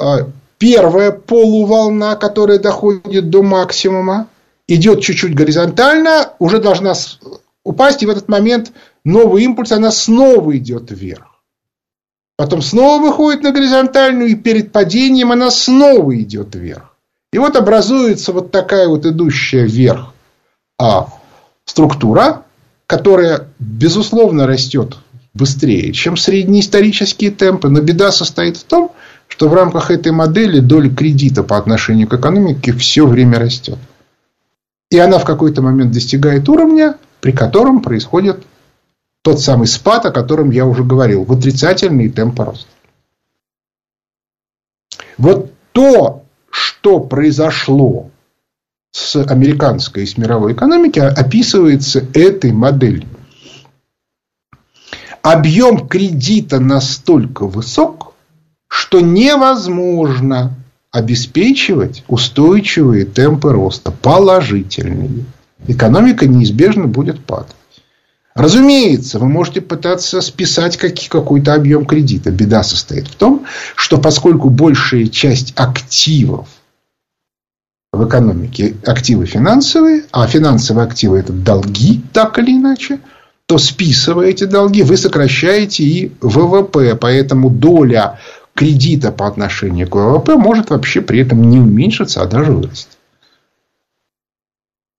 а 0.00 0.28
первая 0.58 1.12
полуволна, 1.12 2.16
которая 2.16 2.58
доходит 2.58 3.30
до 3.30 3.42
максимума, 3.42 4.28
идет 4.66 5.02
чуть-чуть 5.02 5.34
горизонтально, 5.34 6.32
уже 6.38 6.58
должна 6.60 6.94
упасть, 7.64 8.02
и 8.02 8.06
в 8.06 8.10
этот 8.10 8.28
момент 8.28 8.72
новый 9.04 9.44
импульс, 9.44 9.72
она 9.72 9.90
снова 9.90 10.56
идет 10.56 10.90
вверх. 10.90 11.42
Потом 12.36 12.62
снова 12.62 13.02
выходит 13.02 13.42
на 13.42 13.50
горизонтальную, 13.50 14.30
и 14.30 14.34
перед 14.36 14.70
падением 14.70 15.32
она 15.32 15.50
снова 15.50 16.16
идет 16.16 16.54
вверх. 16.54 16.94
И 17.32 17.38
вот 17.38 17.56
образуется 17.56 18.32
вот 18.32 18.52
такая 18.52 18.88
вот 18.88 19.04
идущая 19.04 19.64
вверх 19.64 20.14
а, 20.78 21.08
структура, 21.68 22.44
которая, 22.86 23.48
безусловно, 23.58 24.46
растет 24.46 24.96
быстрее, 25.34 25.92
чем 25.92 26.16
среднеисторические 26.16 27.30
темпы. 27.30 27.68
Но 27.68 27.80
беда 27.80 28.10
состоит 28.10 28.56
в 28.56 28.64
том, 28.64 28.92
что 29.28 29.48
в 29.48 29.54
рамках 29.54 29.90
этой 29.90 30.10
модели 30.10 30.60
доля 30.60 30.90
кредита 30.90 31.42
по 31.42 31.58
отношению 31.58 32.08
к 32.08 32.14
экономике 32.14 32.72
все 32.72 33.06
время 33.06 33.38
растет. 33.38 33.78
И 34.90 34.98
она 34.98 35.18
в 35.18 35.24
какой-то 35.24 35.60
момент 35.60 35.92
достигает 35.92 36.48
уровня, 36.48 36.96
при 37.20 37.32
котором 37.32 37.82
происходит 37.82 38.44
тот 39.22 39.40
самый 39.40 39.66
спад, 39.66 40.06
о 40.06 40.10
котором 40.10 40.50
я 40.50 40.64
уже 40.64 40.82
говорил, 40.82 41.24
в 41.24 41.32
отрицательный 41.32 42.08
темп 42.08 42.40
роста. 42.40 42.70
Вот 45.18 45.52
то, 45.72 46.24
что 46.50 47.00
произошло 47.00 48.10
с 48.92 49.16
американской 49.16 50.04
и 50.04 50.06
с 50.06 50.16
мировой 50.16 50.52
экономики, 50.52 50.98
описывается 50.98 52.04
этой 52.14 52.52
моделью. 52.52 53.08
Объем 55.22 55.88
кредита 55.88 56.58
настолько 56.58 57.46
высок, 57.46 58.14
что 58.68 59.00
невозможно 59.00 60.54
обеспечивать 60.90 62.04
устойчивые 62.08 63.04
темпы 63.04 63.52
роста, 63.52 63.90
положительные. 63.90 65.26
Экономика 65.66 66.26
неизбежно 66.26 66.86
будет 66.86 67.22
падать. 67.24 67.54
Разумеется, 68.34 69.18
вы 69.18 69.28
можете 69.28 69.60
пытаться 69.60 70.20
списать 70.20 70.76
какой-то 70.76 71.54
объем 71.54 71.84
кредита. 71.84 72.30
Беда 72.30 72.62
состоит 72.62 73.08
в 73.08 73.16
том, 73.16 73.44
что 73.74 73.98
поскольку 73.98 74.48
большая 74.48 75.08
часть 75.08 75.52
активов 75.56 76.48
в 77.98 78.08
экономике 78.08 78.76
активы 78.86 79.26
финансовые, 79.26 80.04
а 80.12 80.26
финансовые 80.26 80.86
активы 80.86 81.18
это 81.18 81.32
долги, 81.32 82.00
так 82.12 82.38
или 82.38 82.52
иначе, 82.52 83.00
то 83.46 83.58
списывая 83.58 84.28
эти 84.28 84.44
долги, 84.44 84.82
вы 84.82 84.96
сокращаете 84.96 85.82
и 85.82 86.12
ВВП. 86.20 86.94
Поэтому 86.94 87.50
доля 87.50 88.18
кредита 88.54 89.10
по 89.10 89.26
отношению 89.26 89.88
к 89.88 89.94
ВВП 89.94 90.36
может 90.36 90.70
вообще 90.70 91.00
при 91.00 91.20
этом 91.20 91.48
не 91.48 91.58
уменьшиться, 91.58 92.22
а 92.22 92.26
даже 92.26 92.52
вырасти. 92.52 92.97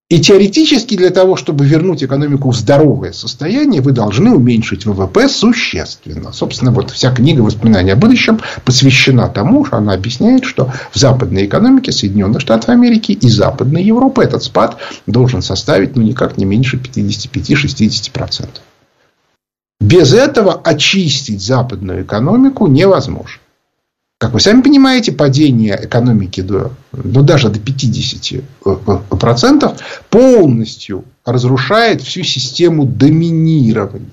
И 0.09 0.19
теоретически 0.19 0.97
для 0.97 1.11
того, 1.11 1.35
чтобы 1.35 1.67
вернуть 1.67 2.03
экономику 2.03 2.49
в 2.49 2.55
здоровое 2.55 3.11
состояние, 3.11 3.79
вы 3.79 3.91
должны 3.91 4.31
уменьшить 4.31 4.87
ВВП 4.87 5.29
существенно. 5.29 6.33
Собственно, 6.33 6.71
вот 6.71 6.89
вся 6.89 7.13
книга 7.13 7.41
«Воспоминания 7.41 7.93
о 7.93 7.95
будущем» 7.95 8.39
посвящена 8.65 9.27
тому, 9.27 9.65
что 9.65 9.77
она 9.77 9.93
объясняет, 9.93 10.45
что 10.45 10.73
в 10.91 10.97
западной 10.97 11.45
экономике 11.45 11.91
Соединенных 11.91 12.41
Штатов 12.41 12.69
Америки 12.69 13.11
и 13.11 13.29
Западной 13.29 13.83
Европы 13.83 14.23
этот 14.23 14.41
спад 14.41 14.77
должен 15.05 15.43
составить 15.43 15.95
ну, 15.95 16.01
никак 16.01 16.37
не 16.37 16.45
меньше 16.45 16.77
55-60%. 16.77 18.47
Без 19.79 20.13
этого 20.13 20.59
очистить 20.63 21.41
западную 21.41 22.01
экономику 22.01 22.65
невозможно. 22.65 23.39
Как 24.19 24.33
вы 24.33 24.41
сами 24.41 24.61
понимаете, 24.61 25.13
падение 25.13 25.79
экономики 25.81 26.41
до, 26.41 26.73
ну, 26.91 27.23
даже 27.23 27.49
до 27.49 27.59
50% 27.59 28.43
э, 28.65 29.77
полностью 30.09 31.05
разрушает 31.25 32.01
всю 32.01 32.23
систему 32.23 32.85
доминирования 32.85 34.11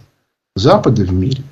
Запада 0.54 1.02
в 1.02 1.12
мире. 1.12 1.42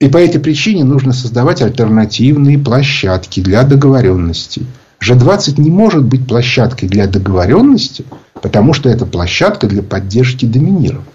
И 0.00 0.08
по 0.08 0.18
этой 0.18 0.40
причине 0.40 0.84
нужно 0.84 1.12
создавать 1.12 1.62
альтернативные 1.62 2.58
площадки 2.58 3.40
для 3.40 3.62
договоренностей 3.62 4.66
G20 5.00 5.60
не 5.60 5.70
может 5.70 6.04
быть 6.04 6.26
площадкой 6.26 6.88
для 6.88 7.06
договоренности, 7.06 8.04
потому 8.34 8.74
что 8.74 8.88
это 8.88 9.06
площадка 9.06 9.66
для 9.66 9.82
поддержки 9.82 10.44
доминирования. 10.44 11.06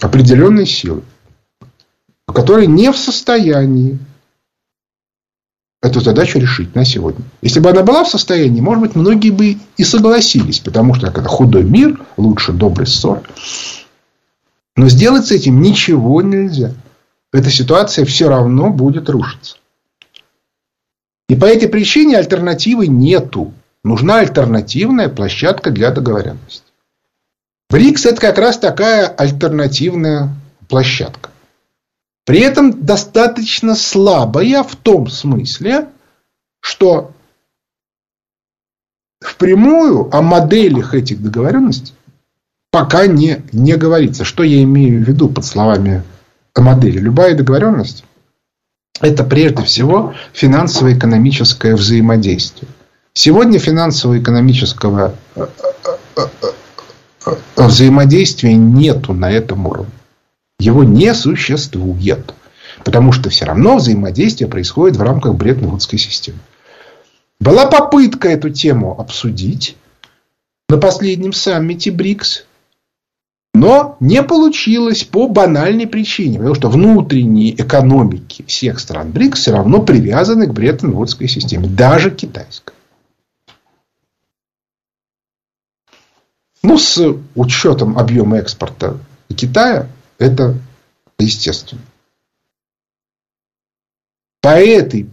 Определенной 0.00 0.66
силы, 0.66 1.02
которая 2.32 2.66
не 2.66 2.90
в 2.92 2.96
состоянии 2.96 3.98
эту 5.82 6.00
задачу 6.00 6.38
решить 6.38 6.74
на 6.74 6.84
сегодня. 6.84 7.24
Если 7.42 7.60
бы 7.60 7.70
она 7.70 7.82
была 7.82 8.04
в 8.04 8.08
состоянии, 8.08 8.60
может 8.60 8.82
быть, 8.82 8.94
многие 8.94 9.30
бы 9.30 9.56
и 9.76 9.84
согласились, 9.84 10.60
потому 10.60 10.94
что 10.94 11.06
это 11.06 11.22
худой 11.22 11.64
мир, 11.64 12.00
лучше 12.16 12.52
добрый 12.52 12.86
ссор. 12.86 13.22
Но 14.76 14.88
сделать 14.88 15.26
с 15.26 15.32
этим 15.32 15.60
ничего 15.60 16.22
нельзя. 16.22 16.74
Эта 17.32 17.50
ситуация 17.50 18.04
все 18.04 18.28
равно 18.28 18.70
будет 18.70 19.08
рушиться. 19.08 19.56
И 21.28 21.36
по 21.36 21.44
этой 21.44 21.68
причине 21.68 22.18
альтернативы 22.18 22.88
нету. 22.88 23.54
Нужна 23.84 24.18
альтернативная 24.18 25.08
площадка 25.08 25.70
для 25.70 25.90
договоренности. 25.90 26.64
БРИКС 27.70 28.06
это 28.06 28.20
как 28.20 28.38
раз 28.38 28.58
такая 28.58 29.06
альтернативная 29.06 30.34
площадка. 30.68 31.29
При 32.30 32.38
этом 32.38 32.84
достаточно 32.84 33.74
слабая 33.74 34.62
в 34.62 34.76
том 34.76 35.08
смысле, 35.08 35.88
что 36.60 37.10
впрямую 39.20 40.14
о 40.14 40.22
моделях 40.22 40.94
этих 40.94 41.20
договоренностей 41.20 41.92
пока 42.70 43.08
не, 43.08 43.42
не 43.50 43.76
говорится. 43.76 44.22
Что 44.22 44.44
я 44.44 44.62
имею 44.62 45.04
в 45.04 45.08
виду 45.08 45.28
под 45.28 45.44
словами 45.44 46.04
модели? 46.56 47.00
Любая 47.00 47.36
договоренность– 47.36 48.04
это 49.00 49.24
прежде 49.24 49.64
всего 49.64 50.14
финансово-экономическое 50.32 51.74
взаимодействие. 51.74 52.70
Сегодня 53.12 53.58
финансово-экономического 53.58 55.16
э, 55.34 55.48
э, 56.16 56.20
э, 57.26 57.32
взаимодействия 57.56 58.54
нету 58.54 59.14
на 59.14 59.32
этом 59.32 59.66
уровне. 59.66 59.90
Его 60.60 60.84
не 60.84 61.14
существует. 61.14 62.34
Потому 62.84 63.12
что 63.12 63.30
все 63.30 63.46
равно 63.46 63.76
взаимодействие 63.76 64.48
происходит 64.48 64.96
в 64.96 65.02
рамках 65.02 65.34
Бреттон-Вудской 65.34 65.98
системы. 65.98 66.38
Была 67.40 67.66
попытка 67.66 68.28
эту 68.28 68.50
тему 68.50 68.98
обсудить 68.98 69.76
на 70.68 70.76
последнем 70.76 71.32
саммите 71.32 71.90
БРИКС. 71.90 72.44
Но 73.54 73.96
не 74.00 74.22
получилось 74.22 75.02
по 75.02 75.28
банальной 75.28 75.86
причине. 75.86 76.38
Потому 76.38 76.54
что 76.54 76.68
внутренние 76.68 77.54
экономики 77.54 78.44
всех 78.46 78.78
стран 78.80 79.10
БРИКС 79.12 79.40
все 79.40 79.52
равно 79.52 79.82
привязаны 79.82 80.46
к 80.46 80.52
Бреттон-Вудской 80.52 81.26
системе. 81.26 81.68
Даже 81.68 82.10
китайской. 82.10 82.74
Ну, 86.62 86.76
с 86.76 87.02
учетом 87.34 87.98
объема 87.98 88.36
экспорта 88.36 88.98
Китая, 89.34 89.88
это 90.20 90.54
естественно. 91.18 91.82
По 94.42 94.60
этой 94.60 95.08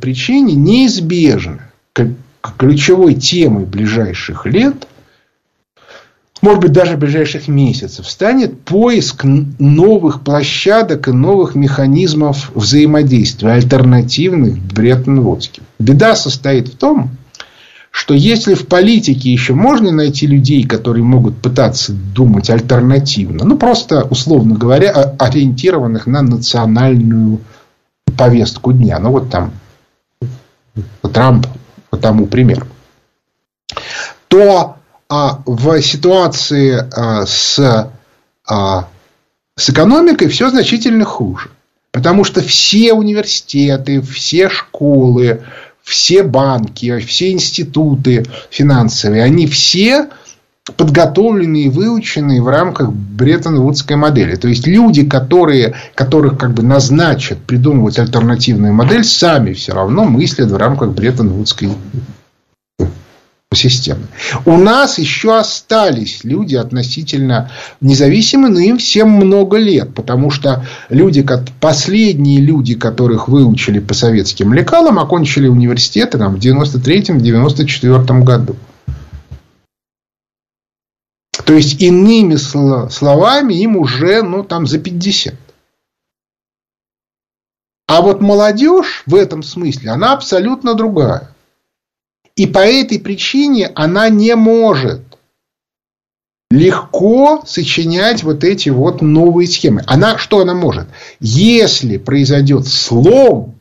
причине 0.00 0.54
неизбежно 0.54 1.70
ключевой 2.58 3.14
темой 3.14 3.64
ближайших 3.64 4.46
лет, 4.46 4.88
может 6.42 6.60
быть, 6.60 6.72
даже 6.72 6.96
ближайших 6.96 7.48
месяцев, 7.48 8.08
станет 8.08 8.60
поиск 8.62 9.24
новых 9.24 10.22
площадок 10.22 11.08
и 11.08 11.12
новых 11.12 11.54
механизмов 11.54 12.50
взаимодействия, 12.54 13.52
альтернативных 13.52 14.58
Бреттон-Вудским. 14.58 15.64
Беда 15.78 16.14
состоит 16.14 16.68
в 16.68 16.76
том, 16.76 17.10
что 17.96 18.12
если 18.12 18.52
в 18.52 18.66
политике 18.66 19.32
еще 19.32 19.54
можно 19.54 19.90
найти 19.90 20.26
людей, 20.26 20.64
которые 20.64 21.02
могут 21.02 21.40
пытаться 21.40 21.94
думать 21.94 22.50
альтернативно, 22.50 23.46
ну 23.46 23.56
просто, 23.56 24.02
условно 24.10 24.54
говоря, 24.54 24.92
ориентированных 25.18 26.06
на 26.06 26.20
национальную 26.20 27.40
повестку 28.18 28.74
дня, 28.74 28.98
ну 28.98 29.12
вот 29.12 29.30
там 29.30 29.54
Трамп 31.10 31.46
тому 31.98 32.26
примеру, 32.26 32.66
то 34.28 34.76
а, 35.08 35.40
в 35.46 35.80
ситуации 35.80 36.78
а, 36.94 37.24
с, 37.24 37.90
а, 38.46 38.88
с 39.56 39.70
экономикой 39.70 40.28
все 40.28 40.50
значительно 40.50 41.06
хуже. 41.06 41.48
Потому 41.92 42.24
что 42.24 42.42
все 42.42 42.92
университеты, 42.92 44.02
все 44.02 44.50
школы, 44.50 45.44
все 45.86 46.24
банки, 46.24 46.98
все 46.98 47.30
институты 47.30 48.26
финансовые, 48.50 49.22
они 49.22 49.46
все 49.46 50.08
подготовленные 50.76 51.66
и 51.66 51.68
выученные 51.68 52.42
в 52.42 52.48
рамках 52.48 52.92
Бреттон-Вудской 52.92 53.94
модели. 53.94 54.34
То 54.34 54.48
есть 54.48 54.66
люди, 54.66 55.06
которые, 55.06 55.76
которых 55.94 56.38
как 56.38 56.54
бы 56.54 56.64
назначат 56.64 57.38
придумывать 57.38 58.00
альтернативную 58.00 58.72
модель, 58.72 59.04
сами 59.04 59.52
все 59.52 59.74
равно 59.74 60.04
мыслят 60.04 60.50
в 60.50 60.56
рамках 60.56 60.90
Бреттон-Вудской 60.90 61.70
системы. 63.54 64.06
У 64.44 64.56
нас 64.56 64.98
еще 64.98 65.38
остались 65.38 66.24
люди 66.24 66.56
относительно 66.56 67.50
независимые, 67.80 68.52
но 68.52 68.58
им 68.58 68.78
всем 68.78 69.10
много 69.10 69.56
лет, 69.56 69.94
потому 69.94 70.30
что 70.30 70.64
люди, 70.88 71.24
последние 71.60 72.40
люди, 72.40 72.74
которых 72.74 73.28
выучили 73.28 73.78
по 73.78 73.94
советским 73.94 74.52
лекалам, 74.52 74.98
окончили 74.98 75.46
университеты 75.46 76.18
там, 76.18 76.34
в 76.34 76.38
93-94 76.38 78.22
году. 78.22 78.56
То 81.44 81.52
есть, 81.52 81.80
иными 81.80 82.34
словами, 82.34 83.54
им 83.54 83.76
уже 83.76 84.22
ну, 84.22 84.42
там, 84.42 84.66
за 84.66 84.78
50. 84.78 85.34
А 87.88 88.02
вот 88.02 88.20
молодежь 88.20 89.04
в 89.06 89.14
этом 89.14 89.44
смысле, 89.44 89.90
она 89.90 90.12
абсолютно 90.12 90.74
другая. 90.74 91.30
И 92.36 92.46
по 92.46 92.58
этой 92.58 92.98
причине 92.98 93.70
она 93.74 94.08
не 94.10 94.34
может 94.36 95.00
легко 96.50 97.42
сочинять 97.46 98.22
вот 98.22 98.44
эти 98.44 98.68
вот 98.68 99.02
новые 99.02 99.48
схемы. 99.48 99.82
Она 99.86 100.18
что 100.18 100.40
она 100.40 100.54
может? 100.54 100.86
Если 101.18 101.96
произойдет 101.96 102.66
слом 102.66 103.54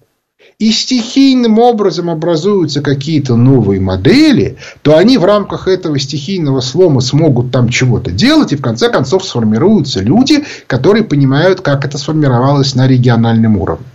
и 0.60 0.72
стихийным 0.72 1.58
образом 1.58 2.10
образуются 2.10 2.82
какие-то 2.82 3.36
новые 3.36 3.82
модели, 3.82 4.58
то 4.82 4.98
они 4.98 5.18
в 5.18 5.26
рамках 5.26 5.68
этого 5.68 5.98
стихийного 5.98 6.62
слома 6.62 7.02
смогут 7.02 7.52
там 7.52 7.70
чего-то 7.70 8.12
делать, 8.12 8.54
и 8.54 8.56
в 8.56 8.62
конце 8.62 8.90
концов 8.90 9.26
сформируются 9.26 10.02
люди, 10.02 10.46
которые 10.68 11.04
понимают, 11.04 11.62
как 11.62 11.86
это 11.86 11.98
сформировалось 11.98 12.76
на 12.76 12.88
региональном 12.88 13.58
уровне. 13.58 13.86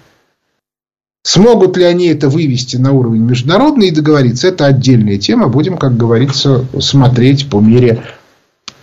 Смогут 1.23 1.77
ли 1.77 1.85
они 1.85 2.07
это 2.07 2.29
вывести 2.29 2.77
на 2.77 2.93
уровень 2.93 3.23
международный 3.23 3.89
и 3.89 3.95
договориться, 3.95 4.49
это 4.49 4.67
отдельная 4.67 5.19
тема. 5.19 5.49
Будем, 5.49 5.77
как 5.77 5.97
говорится, 5.97 6.65
смотреть 6.81 7.51
по 7.51 7.61
мере 7.61 8.03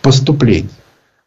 поступлений. 0.04 0.69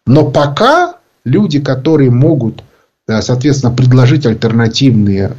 Но 0.06 0.30
пока 0.30 0.98
люди, 1.24 1.60
которые 1.60 2.10
могут, 2.10 2.62
соответственно, 3.06 3.74
предложить 3.74 4.24
альтернативные 4.24 5.32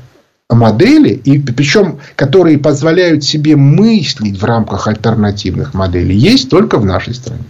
модели, 0.50 1.12
и 1.12 1.40
причем 1.40 2.00
которые 2.18 2.58
позволяют 2.58 3.24
себе 3.24 3.56
мыслить 3.56 4.38
в 4.38 4.44
рамках 4.44 4.88
альтернативных 4.88 5.74
моделей, 5.74 6.18
есть 6.18 6.50
только 6.50 6.78
в 6.78 6.86
нашей 6.86 7.14
стране. 7.14 7.46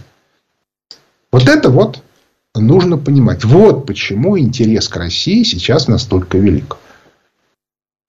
Вот 1.32 1.48
это 1.48 1.70
вот 1.70 2.00
нужно 2.54 2.98
понимать. 2.98 3.44
Вот 3.44 3.86
почему 3.86 4.38
интерес 4.38 4.86
к 4.86 4.96
России 4.96 5.42
сейчас 5.42 5.88
настолько 5.88 6.38
велик. 6.38 6.76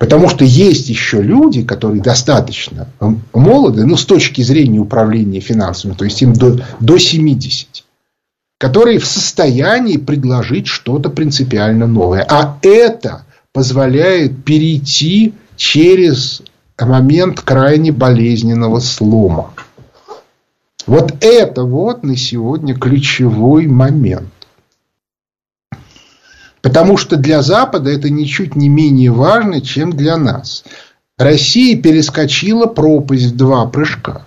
Потому 0.04 0.28
что 0.28 0.44
есть 0.44 0.90
еще 0.90 1.22
люди, 1.22 1.64
которые 1.64 2.02
достаточно 2.02 2.90
молоды, 3.34 3.86
ну, 3.86 3.96
с 3.96 4.04
точки 4.04 4.42
зрения 4.42 4.80
управления 4.80 5.40
финансами, 5.40 5.94
то 5.94 6.04
есть 6.04 6.22
им 6.22 6.34
до, 6.34 6.60
до 6.82 6.98
70, 6.98 7.86
которые 8.58 9.00
в 9.00 9.06
состоянии 9.06 9.96
предложить 9.96 10.68
что-то 10.68 11.10
принципиально 11.10 11.88
новое. 11.88 12.28
А 12.30 12.60
это 12.64 13.24
позволяет 13.54 14.44
перейти 14.44 15.36
через 15.56 16.42
момент 16.78 17.40
крайне 17.40 17.94
болезненного 17.94 18.82
слома. 18.82 19.54
Вот 20.86 21.14
это 21.22 21.64
вот 21.64 22.04
на 22.04 22.18
сегодня 22.18 22.76
ключевой 22.76 23.68
момент. 23.68 24.33
Потому 26.64 26.96
что 26.96 27.18
для 27.18 27.42
Запада 27.42 27.92
это 27.92 28.10
ничуть 28.10 28.56
не 28.56 28.70
менее 28.70 29.12
важно, 29.12 29.60
чем 29.60 29.92
для 29.92 30.16
нас. 30.16 30.64
Россия 31.18 31.80
перескочила 31.80 32.68
пропасть 32.68 33.26
в 33.26 33.36
два 33.36 33.66
прыжка. 33.68 34.26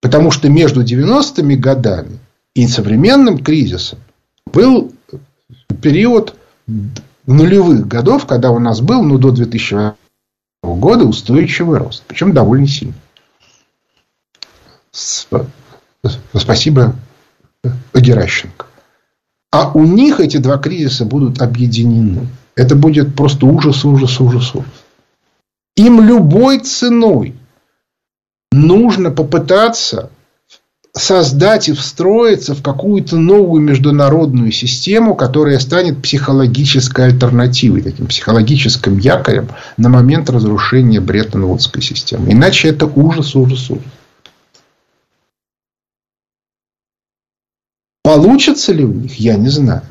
Потому 0.00 0.30
что 0.30 0.48
между 0.48 0.84
90-ми 0.84 1.56
годами 1.56 2.20
и 2.54 2.68
современным 2.68 3.38
кризисом 3.38 3.98
был 4.46 4.92
период 5.82 6.36
нулевых 7.26 7.88
годов, 7.88 8.24
когда 8.26 8.52
у 8.52 8.60
нас 8.60 8.80
был, 8.80 9.02
ну, 9.02 9.18
до 9.18 9.32
2008 9.32 9.96
года 10.62 11.04
устойчивый 11.04 11.78
рост, 11.78 12.04
причем 12.06 12.32
довольно 12.32 12.68
сильный. 12.68 12.94
Спасибо 16.32 16.94
Геращенко. 17.92 18.67
А 19.50 19.70
у 19.72 19.84
них 19.84 20.20
эти 20.20 20.36
два 20.36 20.58
кризиса 20.58 21.04
будут 21.04 21.40
объединены. 21.40 22.28
Это 22.54 22.74
будет 22.74 23.14
просто 23.14 23.46
ужас, 23.46 23.84
ужас, 23.84 24.20
ужас, 24.20 24.54
ужас. 24.54 24.66
Им 25.76 26.00
любой 26.00 26.58
ценой 26.58 27.34
нужно 28.52 29.10
попытаться 29.10 30.10
создать 30.92 31.68
и 31.68 31.72
встроиться 31.72 32.54
в 32.54 32.62
какую-то 32.62 33.16
новую 33.16 33.62
международную 33.62 34.50
систему, 34.52 35.14
которая 35.14 35.58
станет 35.58 36.02
психологической 36.02 37.06
альтернативой, 37.06 37.82
таким 37.82 38.06
психологическим 38.06 38.98
якорем 38.98 39.48
на 39.76 39.88
момент 39.88 40.28
разрушения 40.30 41.00
Бреттон-Вудской 41.00 41.82
системы. 41.82 42.32
Иначе 42.32 42.68
это 42.68 42.86
ужас, 42.86 43.36
ужас, 43.36 43.70
ужас. 43.70 43.84
Получится 48.08 48.72
ли 48.72 48.84
у 48.84 48.92
них, 48.92 49.20
я 49.20 49.36
не 49.36 49.50
знаю. 49.50 49.82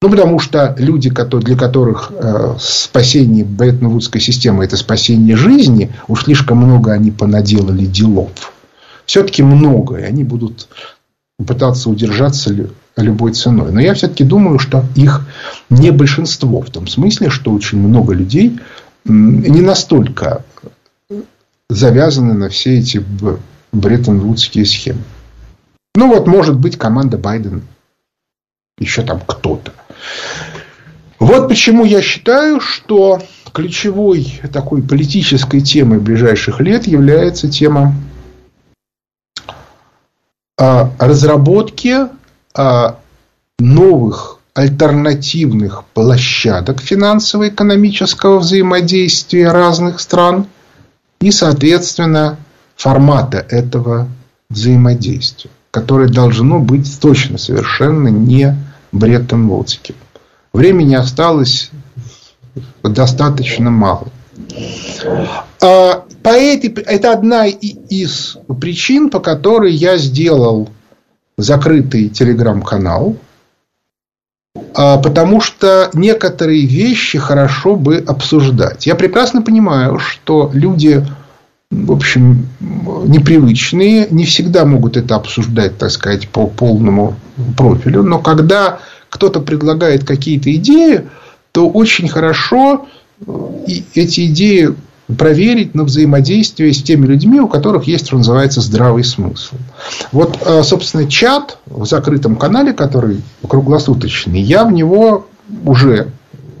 Ну, 0.00 0.08
потому 0.08 0.38
что 0.38 0.74
люди, 0.78 1.10
для 1.10 1.56
которых 1.56 2.10
э, 2.10 2.54
спасение 2.58 3.44
Бреттон-Вудской 3.44 4.22
системы– 4.22 4.64
это 4.66 4.78
спасение 4.78 5.36
жизни, 5.36 5.92
уж 6.08 6.24
слишком 6.24 6.56
много 6.56 6.92
они 6.92 7.10
понаделали 7.10 7.84
делов 7.84 8.30
все-таки 9.04 9.42
много, 9.42 9.96
и 9.96 10.02
они 10.02 10.24
будут 10.24 10.68
пытаться 11.44 11.90
удержаться 11.90 12.54
любой 12.96 13.34
ценой. 13.34 13.70
Но 13.70 13.80
я 13.80 13.92
все-таки 13.92 14.24
думаю, 14.24 14.58
что 14.58 14.86
их 14.94 15.26
не 15.68 15.90
большинство, 15.90 16.62
в 16.62 16.70
том 16.70 16.86
смысле, 16.86 17.28
что 17.28 17.52
очень 17.52 17.78
много 17.78 18.14
людей 18.14 18.58
не 19.04 19.60
настолько 19.60 20.42
завязаны 21.68 22.32
на 22.32 22.48
все 22.48 22.78
эти 22.78 23.04
бреттон-вудские 23.72 24.64
схемы. 24.64 25.02
Ну, 25.96 26.08
вот, 26.08 26.26
может 26.26 26.56
быть, 26.58 26.78
команда 26.78 27.18
Байдена. 27.18 27.62
Еще 28.78 29.02
там 29.02 29.20
кто-то. 29.26 29.72
Вот 31.18 31.48
почему 31.48 31.84
я 31.86 32.02
считаю, 32.02 32.60
что 32.60 33.22
ключевой 33.52 34.40
такой 34.52 34.82
политической 34.82 35.60
темой 35.60 35.98
ближайших 35.98 36.60
лет 36.60 36.86
является 36.86 37.48
тема 37.48 37.94
разработке 40.58 42.08
а, 42.54 42.98
новых 43.58 44.38
альтернативных 44.54 45.84
площадок 45.94 46.80
финансово-экономического 46.80 48.38
взаимодействия 48.38 49.50
разных 49.50 50.00
стран 50.00 50.46
и, 51.20 51.30
соответственно, 51.30 52.38
формата 52.74 53.38
этого 53.38 54.08
взаимодействия, 54.48 55.50
которое 55.76 56.08
должно 56.08 56.58
быть 56.58 56.90
точно 57.02 57.36
совершенно 57.36 58.08
не 58.08 58.56
Бреттон-Вудским. 58.92 59.94
Времени 60.54 60.94
осталось 60.94 61.70
достаточно 62.82 63.70
мало. 63.70 64.08
А, 65.62 66.02
по 66.22 66.30
этой, 66.30 66.70
это 66.70 67.12
одна 67.12 67.44
из 67.46 68.38
причин, 68.58 69.10
по 69.10 69.20
которой 69.20 69.74
я 69.74 69.98
сделал 69.98 70.70
закрытый 71.36 72.08
телеграм-канал. 72.08 73.18
А, 74.74 74.96
потому 74.96 75.42
что 75.42 75.90
некоторые 75.92 76.64
вещи 76.64 77.18
хорошо 77.18 77.76
бы 77.76 77.98
обсуждать. 77.98 78.86
Я 78.86 78.94
прекрасно 78.94 79.42
понимаю, 79.42 79.98
что 79.98 80.50
люди, 80.54 81.04
в 81.70 81.92
общем, 81.92 82.46
непривычные, 82.60 84.06
не 84.10 84.24
всегда 84.24 84.64
могут 84.64 84.96
это 84.96 85.16
обсуждать, 85.16 85.78
так 85.78 85.90
сказать, 85.90 86.28
по 86.28 86.46
полному 86.46 87.16
профилю. 87.56 88.02
Но 88.02 88.20
когда 88.20 88.78
кто-то 89.10 89.40
предлагает 89.40 90.04
какие-то 90.04 90.54
идеи, 90.54 91.08
то 91.52 91.68
очень 91.68 92.08
хорошо 92.08 92.86
эти 93.94 94.26
идеи 94.26 94.74
проверить 95.16 95.74
на 95.74 95.84
взаимодействие 95.84 96.72
с 96.72 96.82
теми 96.82 97.06
людьми, 97.06 97.40
у 97.40 97.48
которых 97.48 97.84
есть, 97.84 98.06
что 98.06 98.16
называется, 98.16 98.60
здравый 98.60 99.04
смысл. 99.04 99.54
Вот, 100.12 100.38
э, 100.44 100.62
собственно, 100.64 101.08
чат 101.08 101.58
в 101.66 101.86
закрытом 101.86 102.36
канале, 102.36 102.72
который 102.72 103.22
круглосуточный, 103.46 104.40
я 104.40 104.64
в 104.64 104.72
него 104.72 105.26
уже 105.64 106.08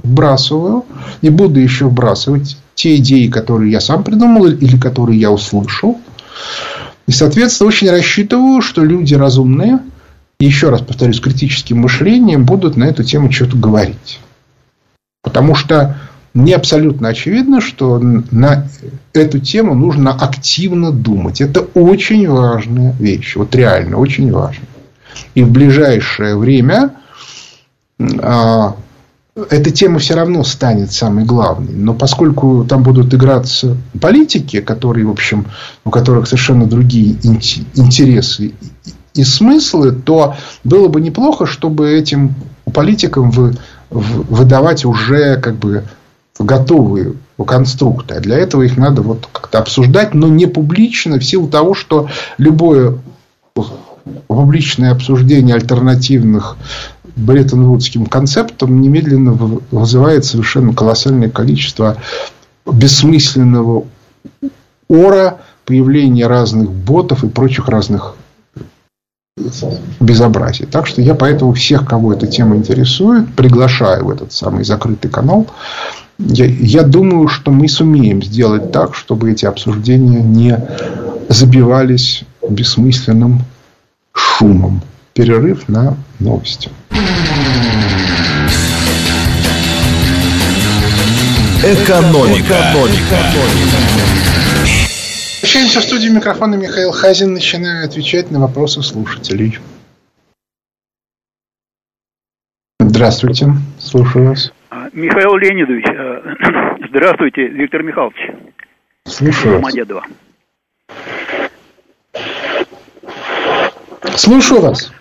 вбрасываю 0.06 0.84
и 1.20 1.28
буду 1.30 1.60
еще 1.60 1.86
вбрасывать 1.86 2.56
те 2.74 2.96
идеи, 2.96 3.28
которые 3.28 3.72
я 3.72 3.80
сам 3.80 4.04
придумал 4.04 4.46
или 4.46 4.76
которые 4.78 5.18
я 5.18 5.30
услышал. 5.30 6.00
И, 7.06 7.12
соответственно, 7.12 7.68
очень 7.68 7.90
рассчитываю, 7.90 8.60
что 8.62 8.84
люди 8.84 9.14
разумные, 9.14 9.80
еще 10.38 10.70
раз 10.70 10.82
повторюсь, 10.82 11.16
с 11.16 11.20
критическим 11.20 11.78
мышлением 11.78 12.44
будут 12.44 12.76
на 12.76 12.84
эту 12.84 13.04
тему 13.04 13.30
что-то 13.32 13.56
говорить. 13.56 14.20
Потому 15.22 15.54
что 15.54 15.96
мне 16.34 16.54
абсолютно 16.54 17.08
очевидно, 17.08 17.62
что 17.62 17.98
на 17.98 18.68
эту 19.14 19.38
тему 19.38 19.74
нужно 19.74 20.12
активно 20.12 20.92
думать. 20.92 21.40
Это 21.40 21.60
очень 21.60 22.28
важная 22.28 22.92
вещь. 22.98 23.36
Вот 23.36 23.54
реально 23.54 23.96
очень 23.96 24.30
важно. 24.30 24.66
И 25.34 25.42
в 25.42 25.50
ближайшее 25.50 26.36
время 26.36 26.90
а, 28.20 28.76
эта 29.50 29.70
тема 29.70 29.98
все 29.98 30.14
равно 30.14 30.42
станет 30.44 30.92
самой 30.92 31.24
главной. 31.24 31.74
Но 31.74 31.94
поскольку 31.94 32.64
там 32.64 32.82
будут 32.82 33.12
играться 33.12 33.76
политики, 34.00 34.60
которые, 34.60 35.06
в 35.06 35.10
общем, 35.10 35.46
у 35.84 35.90
которых 35.90 36.26
совершенно 36.26 36.66
другие 36.66 37.16
интересы 37.74 38.54
и 39.14 39.24
смыслы, 39.24 39.92
то 39.92 40.36
было 40.64 40.88
бы 40.88 41.00
неплохо, 41.00 41.46
чтобы 41.46 41.90
этим 41.90 42.34
политикам 42.72 43.30
вы, 43.30 43.54
выдавать 43.90 44.84
уже 44.84 45.38
как 45.38 45.56
бы 45.56 45.84
готовые 46.38 47.14
конструкты. 47.46 48.14
А 48.14 48.20
для 48.20 48.38
этого 48.38 48.62
их 48.62 48.78
надо 48.78 49.02
вот 49.02 49.28
как-то 49.30 49.58
обсуждать, 49.58 50.14
но 50.14 50.28
не 50.28 50.46
публично, 50.46 51.18
в 51.18 51.24
силу 51.24 51.48
того, 51.48 51.74
что 51.74 52.08
любое 52.38 52.98
публичное 54.28 54.92
обсуждение 54.92 55.54
альтернативных 55.54 56.56
Бреттон-Вудским 57.16 58.06
концептам 58.06 58.80
немедленно 58.80 59.32
вызывает 59.32 60.24
совершенно 60.24 60.72
колоссальное 60.74 61.30
количество 61.30 61.96
бессмысленного 62.70 63.84
ора, 64.88 65.38
появления 65.64 66.26
разных 66.26 66.70
ботов 66.70 67.24
и 67.24 67.28
прочих 67.28 67.68
разных 67.68 68.16
безобразий. 70.00 70.66
Так 70.66 70.86
что 70.86 71.02
я 71.02 71.14
поэтому 71.14 71.52
всех, 71.52 71.86
кого 71.86 72.12
эта 72.12 72.26
тема 72.26 72.56
интересует, 72.56 73.34
приглашаю 73.34 74.06
в 74.06 74.10
этот 74.10 74.32
самый 74.32 74.64
закрытый 74.64 75.10
канал 75.10 75.46
я, 76.18 76.46
я 76.46 76.82
думаю, 76.82 77.28
что 77.28 77.50
мы 77.50 77.68
сумеем 77.68 78.22
сделать 78.22 78.72
так, 78.72 78.94
чтобы 78.94 79.32
эти 79.32 79.44
обсуждения 79.44 80.22
не 80.22 80.58
забивались 81.28 82.24
бессмысленным 82.48 83.42
шумом. 84.12 84.82
Перерыв 85.12 85.68
на 85.68 85.96
новости. 86.18 86.70
Экономика. 91.62 92.54
Экономика. 92.54 93.16
Возвращаемся 95.42 95.80
в 95.80 95.84
студию 95.84 96.12
микрофона 96.12 96.54
Михаил 96.54 96.92
Хазин. 96.92 97.32
Начинаю 97.32 97.84
отвечать 97.84 98.30
на 98.30 98.40
вопросы 98.40 98.82
слушателей. 98.82 99.58
Здравствуйте, 102.78 103.48
слушаю 103.78 104.28
вас. 104.28 104.52
Михаил 104.92 105.36
Леонидович, 105.36 105.84
э, 105.86 106.86
здравствуйте, 106.88 107.48
Виктор 107.48 107.82
Михайлович. 107.82 108.30
Слушаю. 109.04 109.56
Домодедово. 109.56 110.04
Слушаю 114.14 114.60
вас. 114.62 114.92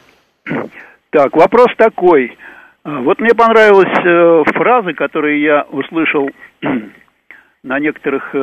Так, 1.15 1.33
вопрос 1.37 1.67
такой. 1.77 2.37
Э, 2.83 2.97
вот 2.99 3.21
мне 3.21 3.33
понравилась 3.33 3.87
э, 4.03 4.43
фраза, 4.53 4.91
которую 4.91 5.39
я 5.39 5.61
услышал 5.71 6.29
на 7.63 7.79
некоторых 7.79 8.35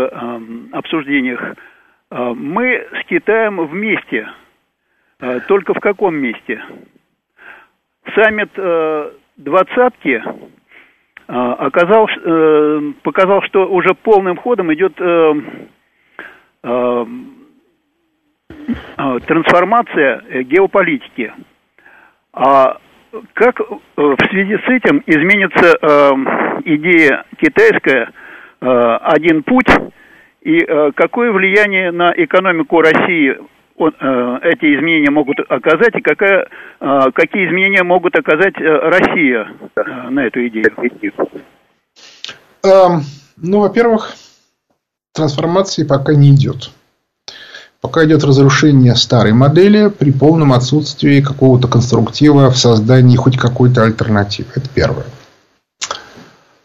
обсуждениях. 0.73 1.55
Мы 2.11 2.87
с 2.95 3.07
Китаем 3.09 3.61
вместе. 3.67 4.27
Только 5.49 5.75
в 5.75 5.81
каком 5.81 6.15
месте? 6.17 6.63
Саммит 8.15 8.51
двадцатки 9.37 10.23
а, 11.29 11.53
оказал, 11.53 12.09
э, 12.09 12.93
показал, 13.03 13.43
что 13.43 13.67
уже 13.69 13.95
полным 13.95 14.37
ходом 14.39 14.73
идет 14.75 14.95
э, 14.99 15.35
э, 16.65 17.07
трансформация 19.27 20.43
геополитики. 20.45 21.33
А 22.33 22.79
как 23.35 23.61
в 23.61 24.17
связи 24.31 24.57
с 24.57 24.69
этим 24.69 25.03
изменится 25.07 25.77
идея 26.65 27.25
китайская 27.39 28.11
один 28.61 29.43
путь 29.43 29.69
и 30.41 30.59
какое 30.95 31.31
влияние 31.31 31.91
на 31.93 32.13
экономику 32.17 32.81
России 32.81 33.37
эти 33.77 34.77
изменения 34.77 35.11
могут 35.11 35.39
оказать 35.49 35.95
и 35.95 36.01
какая, 36.01 36.47
какие 36.79 37.49
изменения 37.49 37.83
могут 37.83 38.17
оказать 38.19 38.55
Россия 38.57 39.49
на 40.11 40.21
эту 40.21 40.47
идею? 40.49 40.73
Эм, 42.65 43.01
ну, 43.37 43.61
во-первых, 43.61 44.15
трансформации 45.13 45.85
пока 45.85 46.15
не 46.15 46.31
идет. 46.31 46.71
Пока 47.83 48.05
идет 48.05 48.23
разрушение 48.23 48.95
старой 48.95 49.33
модели 49.33 49.89
при 49.89 50.13
полном 50.13 50.53
отсутствии 50.53 51.21
какого-то 51.21 51.67
конструктива 51.67 52.49
в 52.49 52.57
создании 52.57 53.17
хоть 53.17 53.37
какой-то 53.37 53.83
альтернативы. 53.83 54.51
Это 54.55 54.69
первое. 54.73 55.07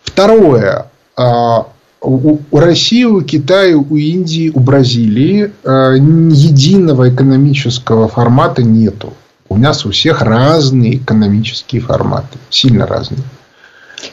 Второе. 0.04 0.86
А, 1.16 1.66
у 2.02 2.38
России, 2.52 3.04
у 3.04 3.22
Китая, 3.24 3.76
у 3.76 3.96
Индии, 3.96 4.52
у 4.54 4.60
Бразилии 4.60 5.52
а, 5.64 5.94
единого 5.94 7.10
экономического 7.10 8.08
формата 8.08 8.62
нету. 8.62 9.16
У 9.50 9.58
нас 9.58 9.88
у 9.88 9.92
всех 9.92 10.22
разные 10.22 10.98
экономические 10.98 11.82
форматы. 11.82 12.38
Сильно 12.52 12.86
разные. 12.86 13.24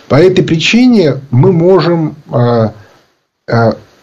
По 0.09 0.15
этой 0.15 0.43
причине 0.43 1.21
мы 1.31 1.53
можем 1.53 2.17
а, 2.31 2.73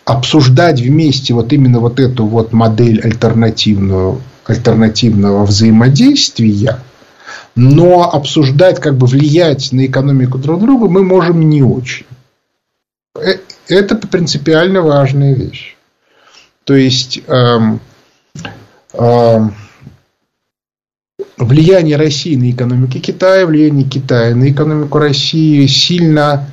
обсуждать 0.05 0.81
вместе 0.81 1.33
вот 1.33 1.53
именно 1.53 1.79
вот 1.79 1.99
эту 1.99 2.25
вот 2.25 2.53
модель 2.53 3.01
альтернативную, 3.01 4.21
альтернативного 4.45 5.45
взаимодействия, 5.45 6.79
но 7.55 8.09
обсуждать, 8.11 8.79
как 8.79 8.97
бы 8.97 9.07
влиять 9.07 9.71
на 9.71 9.85
экономику 9.85 10.37
друг 10.37 10.61
друга 10.61 10.87
мы 10.87 11.03
можем 11.03 11.49
не 11.49 11.63
очень. 11.63 12.05
Э, 13.15 13.35
это 13.67 13.95
принципиально 13.95 14.81
важная 14.81 15.33
вещь. 15.33 15.75
То 16.63 16.75
есть 16.75 17.21
эм, 17.27 17.79
эм, 18.93 19.55
влияние 21.37 21.97
России 21.97 22.35
на 22.35 22.51
экономику 22.51 22.99
Китая, 22.99 23.45
влияние 23.45 23.87
Китая 23.87 24.35
на 24.35 24.49
экономику 24.49 24.99
России 24.99 25.65
сильно 25.67 26.47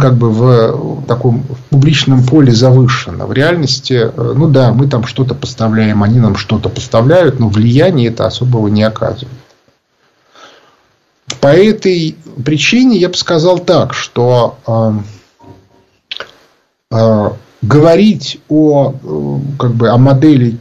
как 0.00 0.14
бы 0.14 0.30
в 0.30 1.04
таком 1.06 1.44
публичном 1.70 2.24
поле 2.24 2.52
завышено. 2.52 3.26
В 3.26 3.32
реальности, 3.32 4.10
э, 4.14 4.32
ну 4.36 4.48
да, 4.48 4.72
мы 4.72 4.86
там 4.86 5.04
что-то 5.04 5.34
поставляем, 5.34 6.02
они 6.02 6.20
нам 6.20 6.36
что-то 6.36 6.68
поставляют, 6.68 7.40
но 7.40 7.48
влияние 7.48 8.08
это 8.08 8.26
особого 8.26 8.68
не 8.68 8.82
оказывает. 8.82 9.28
По 11.40 11.48
этой 11.48 12.16
причине 12.44 12.98
я 12.98 13.08
бы 13.08 13.16
сказал 13.16 13.58
так, 13.58 13.94
что 13.94 14.58
э, 14.66 14.92
э, 16.92 17.30
говорить 17.62 18.40
о, 18.48 18.92
э, 18.92 19.38
как 19.58 19.74
бы, 19.74 19.88
о 19.88 19.96
модели 19.96 20.58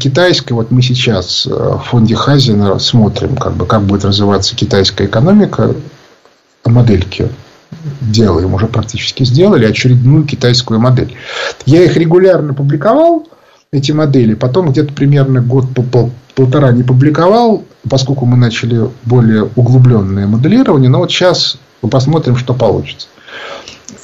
китайской, 0.00 0.54
вот 0.54 0.70
мы 0.70 0.82
сейчас 0.82 1.46
э, 1.46 1.50
в 1.50 1.78
фонде 1.84 2.16
Хазина 2.16 2.78
смотрим, 2.78 3.36
как, 3.36 3.54
бы, 3.54 3.66
как 3.66 3.82
будет 3.82 4.04
развиваться 4.04 4.56
китайская 4.56 5.06
экономика, 5.06 5.74
модельки 6.64 7.30
делаем, 8.00 8.54
уже 8.54 8.66
практически 8.66 9.24
сделали 9.24 9.66
очередную 9.66 10.24
китайскую 10.24 10.80
модель. 10.80 11.14
Я 11.66 11.84
их 11.84 11.96
регулярно 11.96 12.54
публиковал, 12.54 13.26
эти 13.70 13.92
модели, 13.92 14.34
потом 14.34 14.70
где-то 14.70 14.94
примерно 14.94 15.40
год 15.40 15.66
полтора 16.34 16.72
не 16.72 16.82
публиковал, 16.82 17.64
поскольку 17.88 18.24
мы 18.24 18.36
начали 18.36 18.88
более 19.04 19.50
углубленное 19.56 20.26
моделирование, 20.26 20.88
но 20.88 21.00
вот 21.00 21.10
сейчас 21.10 21.58
мы 21.82 21.90
посмотрим, 21.90 22.36
что 22.36 22.54
получится. 22.54 23.08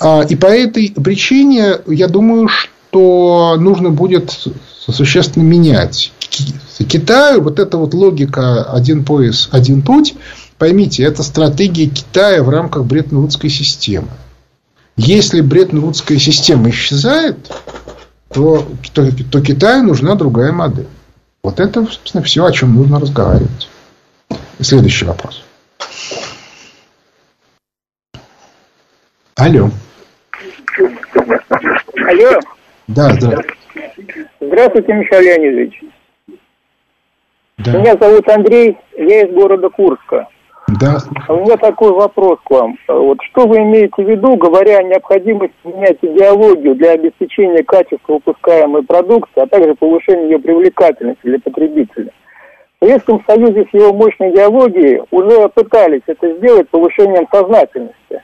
А, 0.00 0.22
и 0.22 0.36
по 0.36 0.46
этой 0.46 0.90
причине 0.90 1.78
я 1.86 2.08
думаю, 2.08 2.48
что 2.48 3.56
нужно 3.58 3.90
будет 3.90 4.36
существенно 4.86 5.44
менять. 5.44 6.12
Китаю 6.88 7.40
вот 7.40 7.58
эта 7.58 7.78
вот 7.78 7.94
логика 7.94 8.64
один 8.64 9.04
пояс, 9.04 9.48
один 9.50 9.82
путь– 9.82 10.14
Поймите, 10.58 11.02
это 11.02 11.22
стратегия 11.22 11.88
Китая 11.88 12.42
в 12.42 12.48
рамках 12.48 12.84
Бреттон-Вудской 12.84 13.50
системы. 13.50 14.08
Если 14.96 15.40
Бреттон-Вудская 15.40 16.18
система 16.18 16.70
исчезает, 16.70 17.50
то, 18.32 18.64
то, 18.92 19.10
то 19.30 19.40
Китаю 19.40 19.82
нужна 19.82 20.14
другая 20.14 20.52
модель. 20.52 20.88
Вот 21.42 21.60
это, 21.60 21.84
собственно, 21.84 22.22
все, 22.22 22.44
о 22.44 22.52
чем 22.52 22.74
нужно 22.74 23.00
разговаривать. 23.00 23.68
Следующий 24.60 25.04
вопрос. 25.04 25.44
Алло. 29.36 29.70
Алло. 32.08 32.40
Да, 32.86 33.12
здравствуйте. 33.14 33.54
Здравствуйте, 34.40 34.92
Михаил 34.92 35.22
Леонидович. 35.22 35.80
Да. 37.58 37.72
Меня 37.72 37.96
зовут 37.96 38.28
Андрей, 38.28 38.76
я 38.96 39.26
из 39.26 39.34
города 39.34 39.68
Курска. 39.70 40.28
Да. 40.80 40.98
У 41.28 41.36
меня 41.40 41.56
такой 41.56 41.92
вопрос 41.92 42.38
к 42.44 42.50
вам. 42.50 42.76
Вот 42.88 43.18
что 43.30 43.46
вы 43.46 43.58
имеете 43.58 44.02
в 44.02 44.08
виду, 44.08 44.36
говоря 44.36 44.78
о 44.78 44.82
необходимости 44.82 45.54
менять 45.64 45.98
идеологию 46.02 46.74
для 46.74 46.92
обеспечения 46.92 47.62
качества 47.62 48.14
выпускаемой 48.14 48.82
продукции, 48.82 49.40
а 49.40 49.46
также 49.46 49.74
повышения 49.74 50.30
ее 50.30 50.38
привлекательности 50.38 51.20
для 51.22 51.38
потребителя? 51.38 52.10
В 52.80 52.86
Советском 52.86 53.22
Союзе 53.26 53.66
с 53.70 53.74
его 53.74 53.92
мощной 53.92 54.30
идеологией 54.30 55.02
уже 55.10 55.48
пытались 55.48 56.02
это 56.06 56.36
сделать 56.36 56.68
повышением 56.68 57.26
сознательности. 57.32 58.22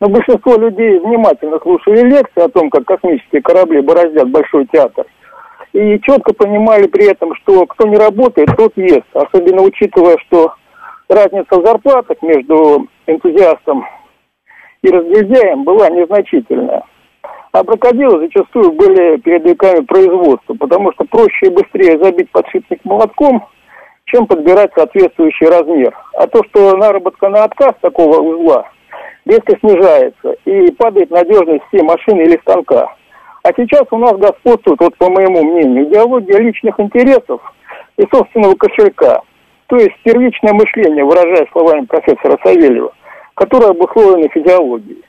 Но 0.00 0.08
большинство 0.08 0.56
людей 0.56 0.98
внимательно 0.98 1.58
слушали 1.62 2.02
лекции 2.02 2.42
о 2.42 2.48
том, 2.48 2.68
как 2.68 2.84
космические 2.84 3.42
корабли 3.42 3.80
бороздят 3.80 4.28
Большой 4.30 4.66
театр. 4.66 5.06
И 5.72 5.98
четко 6.00 6.34
понимали 6.34 6.86
при 6.86 7.10
этом, 7.10 7.34
что 7.36 7.66
кто 7.66 7.86
не 7.86 7.96
работает, 7.96 8.48
тот 8.56 8.72
ест. 8.76 9.06
Особенно 9.14 9.62
учитывая, 9.62 10.16
что 10.26 10.52
разница 11.08 11.58
в 11.58 11.64
зарплатах 11.64 12.20
между 12.22 12.88
энтузиастом 13.06 13.86
и 14.82 14.90
разгильдяем 14.90 15.64
была 15.64 15.88
незначительная. 15.88 16.84
А 17.52 17.64
крокодилы 17.64 18.20
зачастую 18.20 18.72
были 18.72 19.16
передовиками 19.18 19.84
производства, 19.84 20.54
потому 20.54 20.92
что 20.92 21.04
проще 21.04 21.46
и 21.46 21.50
быстрее 21.50 21.98
забить 22.02 22.30
подшипник 22.30 22.84
молотком, 22.84 23.46
чем 24.04 24.26
подбирать 24.26 24.72
соответствующий 24.76 25.48
размер. 25.48 25.96
А 26.14 26.26
то, 26.26 26.42
что 26.44 26.76
наработка 26.76 27.28
на 27.28 27.44
отказ 27.44 27.72
такого 27.80 28.20
узла 28.20 28.68
резко 29.24 29.58
снижается 29.58 30.36
и 30.44 30.70
падает 30.72 31.10
надежность 31.10 31.64
всей 31.68 31.82
машины 31.82 32.22
или 32.22 32.38
станка. 32.42 32.94
А 33.42 33.48
сейчас 33.56 33.84
у 33.90 33.98
нас 33.98 34.12
господствует, 34.12 34.80
вот 34.80 34.96
по 34.98 35.08
моему 35.08 35.42
мнению, 35.42 35.88
идеология 35.88 36.38
личных 36.38 36.78
интересов 36.78 37.40
и 37.96 38.04
собственного 38.12 38.54
кошелька– 38.54 39.22
то 39.68 39.76
есть 39.76 39.96
первичное 40.04 40.52
мышление, 40.52 41.04
выражая 41.04 41.46
словами 41.52 41.84
профессора 41.86 42.38
Савельева, 42.42 42.92
которое 43.34 43.70
обусловлено 43.70 44.28
физиологией. 44.28 45.02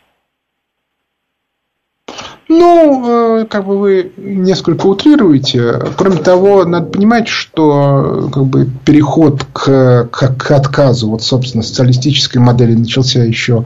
Ну, 2.49 3.41
э, 3.41 3.45
как 3.45 3.65
бы 3.65 3.77
вы 3.77 4.11
несколько 4.15 4.85
утрируете. 4.87 5.73
Кроме 5.97 6.17
того, 6.17 6.63
надо 6.63 6.85
понимать, 6.87 7.27
что 7.27 8.29
как 8.33 8.45
бы, 8.45 8.69
переход 8.85 9.43
к, 9.51 10.07
к, 10.09 10.35
к 10.37 10.51
отказу 10.51 11.09
вот, 11.09 11.23
собственно, 11.23 11.61
социалистической 11.61 12.41
модели 12.41 12.73
начался 12.73 13.23
еще 13.23 13.65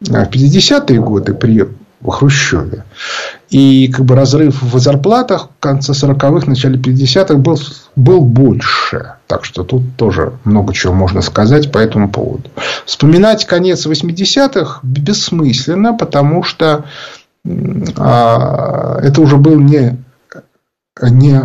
в 0.00 0.12
50-е 0.12 1.00
годы 1.00 1.34
при 1.34 1.66
Хрущеве. 2.06 2.84
И 3.50 3.88
как 3.88 4.04
бы 4.04 4.14
разрыв 4.14 4.62
в 4.62 4.78
зарплатах 4.78 5.48
в 5.56 5.60
конце 5.60 5.92
40-х, 5.92 6.46
начале 6.46 6.78
50-х 6.78 7.34
был, 7.34 7.58
был 7.96 8.20
больше. 8.20 9.14
Так 9.30 9.44
что 9.44 9.62
тут 9.62 9.82
тоже 9.96 10.32
много 10.42 10.74
чего 10.74 10.92
можно 10.92 11.22
сказать 11.22 11.70
по 11.70 11.78
этому 11.78 12.10
поводу. 12.10 12.50
Вспоминать 12.84 13.44
конец 13.44 13.86
80-х 13.86 14.80
бессмысленно, 14.82 15.94
потому 15.94 16.42
что 16.42 16.84
а, 17.96 18.98
это 19.00 19.20
уже 19.20 19.36
был 19.36 19.60
не, 19.60 19.98
не 21.00 21.42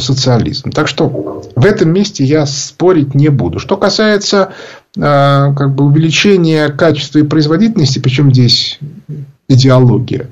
социализм. 0.00 0.70
Так 0.70 0.88
что 0.88 1.42
в 1.54 1.66
этом 1.66 1.90
месте 1.90 2.24
я 2.24 2.46
спорить 2.46 3.14
не 3.14 3.28
буду. 3.28 3.58
Что 3.58 3.76
касается 3.76 4.54
а, 4.98 5.52
как 5.52 5.74
бы, 5.74 5.84
увеличения 5.84 6.70
качества 6.70 7.18
и 7.18 7.22
производительности, 7.22 7.98
причем 7.98 8.32
здесь 8.32 8.80
идеология, 9.46 10.30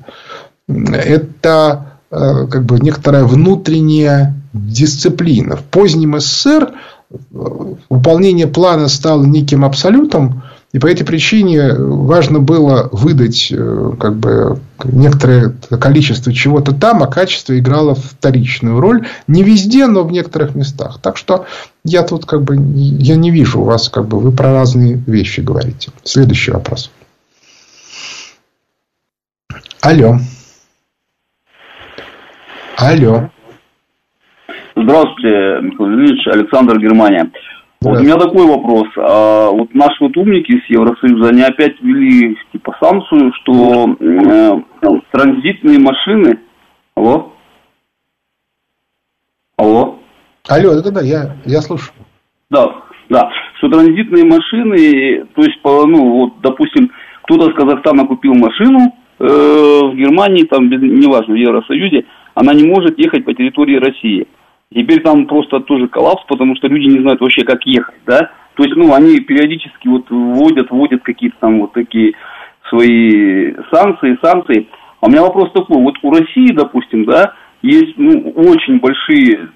это 0.67 1.99
э, 2.09 2.47
как 2.47 2.65
бы 2.65 2.79
некоторая 2.79 3.25
внутренняя 3.25 4.33
дисциплина. 4.55 5.55
В 5.55 5.63
позднем 5.63 6.19
СССР 6.19 6.71
э, 7.11 7.15
выполнение 7.89 8.47
плана 8.47 8.87
стало 8.87 9.23
неким 9.25 9.65
абсолютом, 9.65 10.43
и 10.71 10.79
по 10.79 10.87
этой 10.87 11.05
причине 11.05 11.73
важно 11.73 12.39
было 12.39 12.89
выдать 12.91 13.49
э, 13.49 13.91
как 13.99 14.17
бы, 14.17 14.59
некоторое 14.83 15.55
количество 15.79 16.33
чего-то 16.33 16.73
там, 16.73 17.01
а 17.01 17.07
качество 17.07 17.57
играло 17.57 17.95
вторичную 17.95 18.79
роль. 18.79 19.07
Не 19.27 19.43
везде, 19.43 19.87
но 19.87 20.03
в 20.03 20.11
некоторых 20.11 20.53
местах. 20.53 20.99
Так 21.01 21.15
что 21.15 21.45
я 21.85 22.03
тут 22.03 22.25
как 22.25 22.43
бы 22.43 22.55
я 22.55 23.15
не 23.15 23.31
вижу 23.31 23.61
у 23.61 23.63
вас, 23.63 23.87
как 23.87 24.07
бы 24.07 24.19
вы 24.19 24.31
про 24.31 24.51
разные 24.51 24.95
вещи 25.07 25.39
говорите. 25.39 25.91
Следующий 26.03 26.51
вопрос. 26.51 26.91
Алло. 29.79 30.19
Алло. 32.75 33.29
Здравствуйте, 34.85 35.61
Михаил 35.63 35.93
Ильич, 35.93 36.27
Александр 36.27 36.77
Германия. 36.77 37.31
Вот 37.81 37.97
у 37.97 38.03
меня 38.03 38.17
такой 38.17 38.45
вопрос. 38.45 38.87
А 38.97 39.49
вот 39.49 39.73
наши 39.73 39.95
вот 39.99 40.15
умники 40.15 40.61
с 40.63 40.69
Евросоюза, 40.69 41.29
они 41.29 41.41
опять 41.41 41.81
ввели 41.81 42.37
типа 42.51 42.77
санкцию, 42.79 43.33
что 43.41 43.95
э, 43.99 44.51
транзитные 45.11 45.79
машины... 45.79 46.39
Алло? 46.93 47.33
Алло? 49.57 49.97
Алло, 50.49 50.79
да-да, 50.83 51.01
я, 51.01 51.35
я 51.45 51.61
слушаю. 51.61 51.95
Да, 52.51 52.71
да. 53.09 53.31
Что 53.57 53.69
транзитные 53.69 54.23
машины, 54.23 55.25
то 55.33 55.41
есть, 55.41 55.59
по, 55.63 55.87
ну, 55.87 56.11
вот, 56.11 56.41
допустим, 56.43 56.91
кто-то 57.23 57.49
с 57.49 57.55
Казахстана 57.55 58.05
купил 58.05 58.35
машину 58.35 58.93
э, 59.17 59.23
в 59.23 59.95
Германии, 59.95 60.43
там, 60.43 60.69
без, 60.69 60.79
неважно, 60.79 61.33
в 61.33 61.37
Евросоюзе, 61.37 62.05
она 62.35 62.53
не 62.53 62.67
может 62.67 62.99
ехать 62.99 63.25
по 63.25 63.33
территории 63.33 63.77
России. 63.77 64.27
Теперь 64.75 65.01
там 65.01 65.25
просто 65.25 65.61
тоже 65.61 65.87
коллапс, 65.87 66.23
потому 66.27 66.53
что 66.57 66.67
люди 66.67 66.93
не 66.93 66.99
знают 66.99 67.21
вообще, 67.21 67.45
как 67.45 67.65
ехать, 67.65 67.95
да. 68.05 68.29
То 68.55 68.63
есть, 68.63 68.75
ну, 68.75 68.93
они 68.93 69.21
периодически 69.21 69.87
вот 69.87 70.09
вводят, 70.09 70.69
вводят 70.69 71.01
какие-то 71.01 71.37
там 71.39 71.61
вот 71.61 71.71
такие 71.71 72.13
свои 72.67 73.53
санкции, 73.71 74.19
санкции. 74.21 74.67
А 74.99 75.07
у 75.07 75.09
меня 75.09 75.21
вопрос 75.21 75.53
такой, 75.53 75.81
вот 75.81 75.95
у 76.01 76.11
России, 76.11 76.51
допустим, 76.51 77.05
да, 77.05 77.33
есть 77.61 77.93
ну, 77.95 78.33
очень 78.35 78.79
большие 78.79 79.49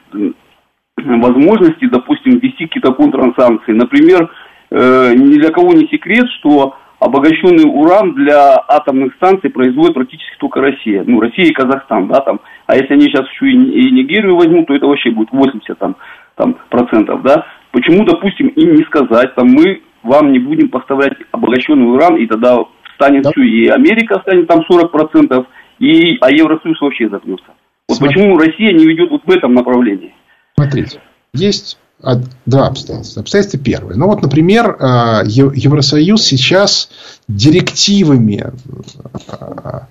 возможности, 0.96 1.86
допустим, 1.86 2.40
ввести 2.40 2.68
какие-то 2.68 2.94
контрсанкции. 2.94 3.74
Например, 3.74 4.32
э, 4.72 5.14
ни 5.16 5.38
для 5.38 5.52
кого 5.52 5.74
не 5.74 5.88
секрет, 5.88 6.30
что 6.40 6.78
обогащенный 7.00 7.64
уран 7.66 8.14
для 8.14 8.62
атомных 8.68 9.16
станций 9.16 9.50
производит 9.50 9.94
практически 9.94 10.38
только 10.38 10.62
Россия. 10.62 11.04
Ну, 11.06 11.20
Россия 11.20 11.46
и 11.46 11.54
Казахстан, 11.54 12.08
да, 12.08 12.20
там. 12.22 12.42
А 12.68 12.76
если 12.76 12.94
они 12.94 13.04
сейчас 13.04 13.28
еще 13.30 13.50
и 13.50 13.92
Нигерию 13.92 14.36
возьмут, 14.36 14.68
то 14.68 14.76
это 14.76 14.86
вообще 14.86 15.12
будет 15.12 15.32
80 15.32 15.78
там, 15.80 15.96
там, 16.36 16.58
процентов, 16.70 17.22
да. 17.24 17.46
Почему, 17.72 18.04
допустим, 18.04 18.48
им 18.48 18.76
не 18.76 18.84
сказать, 18.84 19.34
там, 19.36 19.48
мы 19.48 19.82
вам 20.04 20.32
не 20.32 20.40
будем 20.40 20.70
поставлять 20.70 21.14
обогащенный 21.32 21.92
уран, 21.92 22.18
и 22.18 22.26
тогда 22.26 22.58
станет 22.96 23.24
да. 23.24 23.32
все, 23.32 23.44
и 23.44 23.68
Америка 23.68 24.20
станет 24.22 24.48
там 24.48 24.64
40 24.70 24.92
процентов, 24.92 25.48
и, 25.80 26.18
а 26.22 26.32
Евросоюз 26.32 26.80
вообще 26.82 27.10
загнется. 27.10 27.46
Вот 27.88 27.98
Смотри. 27.98 28.16
почему 28.16 28.38
Россия 28.38 28.74
не 28.74 28.86
ведет 28.86 29.10
вот 29.10 29.24
в 29.26 29.32
этом 29.32 29.54
направлении? 29.54 30.14
Смотрите, 30.56 31.02
есть 31.34 31.80
два 32.46 32.68
обстоятельства. 32.68 33.22
Обстоятельство 33.22 33.60
первое. 33.60 33.96
Ну, 33.96 34.08
вот, 34.08 34.22
например, 34.22 34.78
а, 34.80 35.24
Евросоюз 35.26 36.24
сейчас 36.24 36.90
директивами 37.28 38.54
а, 39.28 39.88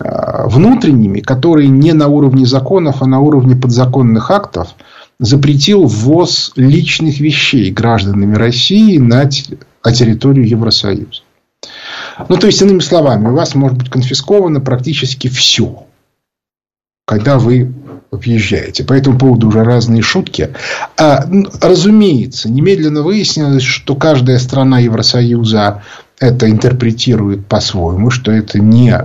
а, 0.00 0.48
внутренними, 0.48 1.20
которые 1.20 1.68
не 1.68 1.92
на 1.92 2.08
уровне 2.08 2.46
законов, 2.46 3.02
а 3.02 3.06
на 3.06 3.20
уровне 3.20 3.56
подзаконных 3.56 4.30
актов, 4.30 4.74
запретил 5.18 5.84
ввоз 5.84 6.52
личных 6.56 7.20
вещей 7.20 7.70
гражданами 7.70 8.34
России 8.34 8.98
на 8.98 9.28
территорию 9.28 10.48
Евросоюза. 10.48 11.22
Ну, 12.28 12.36
то 12.36 12.46
есть, 12.46 12.62
иными 12.62 12.80
словами, 12.80 13.28
у 13.28 13.34
вас 13.34 13.54
может 13.54 13.76
быть 13.76 13.90
конфисковано 13.90 14.60
практически 14.60 15.28
все, 15.28 15.86
когда 17.06 17.38
вы 17.38 17.72
въезжаете. 18.16 18.84
По 18.84 18.92
этому 18.92 19.18
поводу 19.18 19.48
уже 19.48 19.62
разные 19.64 20.02
шутки. 20.02 20.50
А, 20.96 21.24
разумеется, 21.60 22.50
немедленно 22.50 23.02
выяснилось, 23.02 23.62
что 23.62 23.94
каждая 23.94 24.38
страна 24.38 24.78
Евросоюза 24.78 25.82
это 26.18 26.50
интерпретирует 26.50 27.46
по-своему, 27.46 28.10
что 28.10 28.32
это 28.32 28.58
не, 28.58 28.98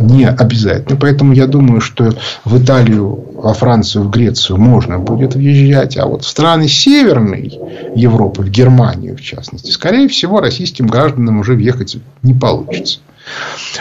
не 0.00 0.28
обязательно. 0.28 0.98
Поэтому 1.00 1.32
я 1.32 1.46
думаю, 1.46 1.80
что 1.80 2.12
в 2.44 2.62
Италию, 2.62 3.24
во 3.34 3.54
Францию, 3.54 4.04
в 4.04 4.10
Грецию 4.10 4.58
можно 4.58 4.98
будет 4.98 5.34
въезжать. 5.34 5.96
А 5.96 6.06
вот 6.06 6.24
в 6.24 6.28
страны 6.28 6.68
Северной 6.68 7.58
Европы, 7.94 8.42
в 8.42 8.50
Германию 8.50 9.16
в 9.16 9.20
частности, 9.20 9.70
скорее 9.70 10.08
всего, 10.08 10.40
российским 10.40 10.86
гражданам 10.86 11.40
уже 11.40 11.54
въехать 11.54 11.96
не 12.22 12.34
получится. 12.34 13.00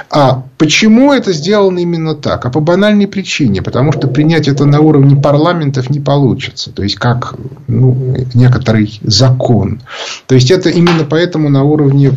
А 0.09 0.43
почему 0.57 1.13
это 1.13 1.33
сделано 1.33 1.79
именно 1.79 2.15
так? 2.15 2.45
А 2.45 2.49
по 2.49 2.59
банальной 2.59 3.07
причине. 3.07 3.61
Потому 3.61 3.91
что 3.91 4.07
принять 4.07 4.47
это 4.47 4.65
на 4.65 4.79
уровне 4.79 5.21
парламентов 5.21 5.89
не 5.89 5.99
получится. 5.99 6.71
То 6.71 6.83
есть, 6.83 6.95
как 6.95 7.35
ну, 7.67 8.15
некоторый 8.33 8.99
закон. 9.03 9.81
То 10.27 10.35
есть, 10.35 10.51
это 10.51 10.69
именно 10.69 11.05
поэтому 11.05 11.49
на 11.49 11.63
уровне 11.63 12.13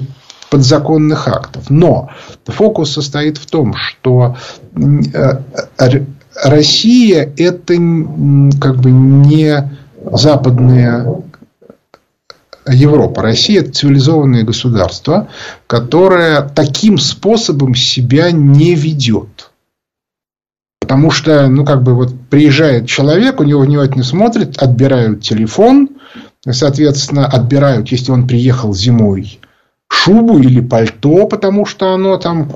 подзаконных 0.50 1.28
актов. 1.28 1.70
Но 1.70 2.10
фокус 2.46 2.92
состоит 2.92 3.38
в 3.38 3.46
том, 3.46 3.74
что 3.74 4.36
э, 4.74 5.38
Россия 6.44 7.32
это 7.36 7.74
как 8.60 8.76
бы 8.76 8.90
не 8.90 9.70
западная 10.12 11.06
Европа. 12.66 13.22
Россия– 13.22 13.60
это 13.62 13.72
цивилизованное 13.72 14.44
государство, 14.44 15.28
которое 15.66 16.42
таким 16.42 16.98
способом 16.98 17.74
себя 17.74 18.30
не 18.30 18.74
ведет. 18.74 19.50
Потому 20.80 21.10
что, 21.10 21.46
ну, 21.48 21.64
как 21.64 21.82
бы, 21.82 21.94
вот 21.94 22.12
приезжает 22.30 22.88
человек, 22.88 23.40
у 23.40 23.44
него 23.44 23.60
внимательно 23.60 24.04
смотрит, 24.04 24.58
отбирают 24.58 25.22
телефон, 25.22 25.88
соответственно, 26.48 27.26
отбирают, 27.26 27.88
если 27.88 28.10
он 28.10 28.26
приехал 28.26 28.74
зимой, 28.74 29.38
шубу 29.88 30.38
или 30.38 30.60
пальто, 30.60 31.26
потому 31.26 31.64
что 31.66 31.94
оно 31.94 32.16
там 32.16 32.50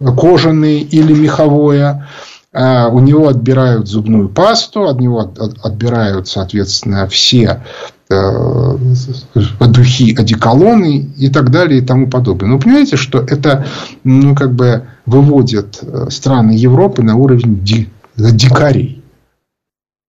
кожаное 0.00 0.78
или 0.78 1.12
меховое. 1.12 2.08
А 2.52 2.88
у 2.88 3.00
него 3.00 3.28
отбирают 3.28 3.86
зубную 3.86 4.30
пасту, 4.30 4.84
от 4.84 4.98
него 4.98 5.30
отбирают, 5.62 6.26
соответственно, 6.26 7.06
все 7.06 7.62
духи, 8.08 10.14
одеколоны 10.14 11.08
и 11.16 11.28
так 11.28 11.50
далее 11.50 11.80
и 11.80 11.84
тому 11.84 12.08
подобное. 12.08 12.48
Но 12.48 12.58
понимаете, 12.58 12.96
что 12.96 13.20
это 13.20 13.66
ну, 14.04 14.34
как 14.34 14.54
бы 14.54 14.86
выводит 15.06 15.78
э, 15.82 16.08
страны 16.10 16.52
Европы 16.52 17.02
на 17.02 17.16
уровень 17.16 17.64
ди, 17.64 17.88
дикарей. 18.16 19.02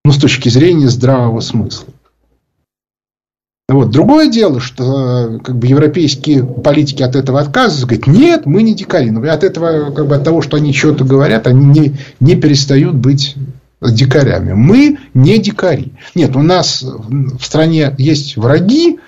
Ну, 0.05 0.11
с 0.11 0.17
точки 0.17 0.49
зрения 0.49 0.89
здравого 0.89 1.41
смысла. 1.41 1.87
Вот. 3.69 3.91
Другое 3.91 4.29
дело, 4.29 4.61
что 4.61 5.35
э, 5.35 5.39
как 5.39 5.57
бы, 5.57 5.67
европейские 5.67 6.45
политики 6.45 7.03
от 7.03 7.15
этого 7.15 7.41
отказываются, 7.41 7.85
говорят, 7.85 8.07
нет, 8.07 8.45
мы 8.45 8.63
не 8.63 8.73
дикари. 8.73 9.11
Но 9.11 9.21
от 9.29 9.43
этого, 9.43 9.91
как 9.91 10.07
бы, 10.07 10.15
от 10.15 10.23
того, 10.23 10.41
что 10.41 10.55
они 10.55 10.71
что-то 10.71 11.03
говорят, 11.03 11.47
они 11.47 11.65
не, 11.65 11.97
не 12.21 12.35
перестают 12.35 12.95
быть 12.95 13.35
дикарями. 13.81 14.53
Мы 14.53 14.99
не 15.13 15.37
дикари. 15.37 15.93
Нет, 16.15 16.35
у 16.35 16.41
нас 16.41 16.81
в 16.83 17.43
стране 17.43 17.93
есть 17.97 18.37
враги, 18.37 18.99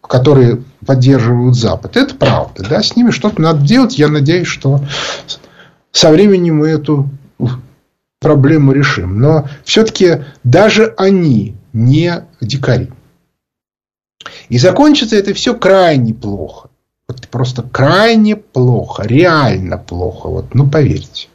которые 0.00 0.62
поддерживают 0.86 1.56
Запад. 1.56 1.96
Это 1.96 2.14
правда. 2.14 2.64
Да? 2.68 2.82
С 2.82 2.96
ними 2.96 3.10
что-то 3.10 3.40
надо 3.40 3.66
делать. 3.66 3.98
Я 3.98 4.08
надеюсь, 4.08 4.48
что 4.48 4.80
со 5.92 6.10
временем 6.10 6.58
мы 6.58 6.68
эту 6.68 7.10
проблему 8.20 8.72
решим. 8.72 9.20
Но 9.20 9.48
все-таки 9.64 10.24
даже 10.44 10.94
они 10.96 11.56
не 11.72 12.24
дикари. 12.40 12.90
И 14.48 14.58
закончится 14.58 15.16
это 15.16 15.34
все 15.34 15.54
крайне 15.54 16.14
плохо. 16.14 16.70
Вот 17.08 17.26
просто 17.28 17.62
крайне 17.62 18.36
плохо. 18.36 19.02
Реально 19.04 19.78
плохо. 19.78 20.28
Вот, 20.28 20.54
ну, 20.54 20.68
поверьте. 20.68 21.28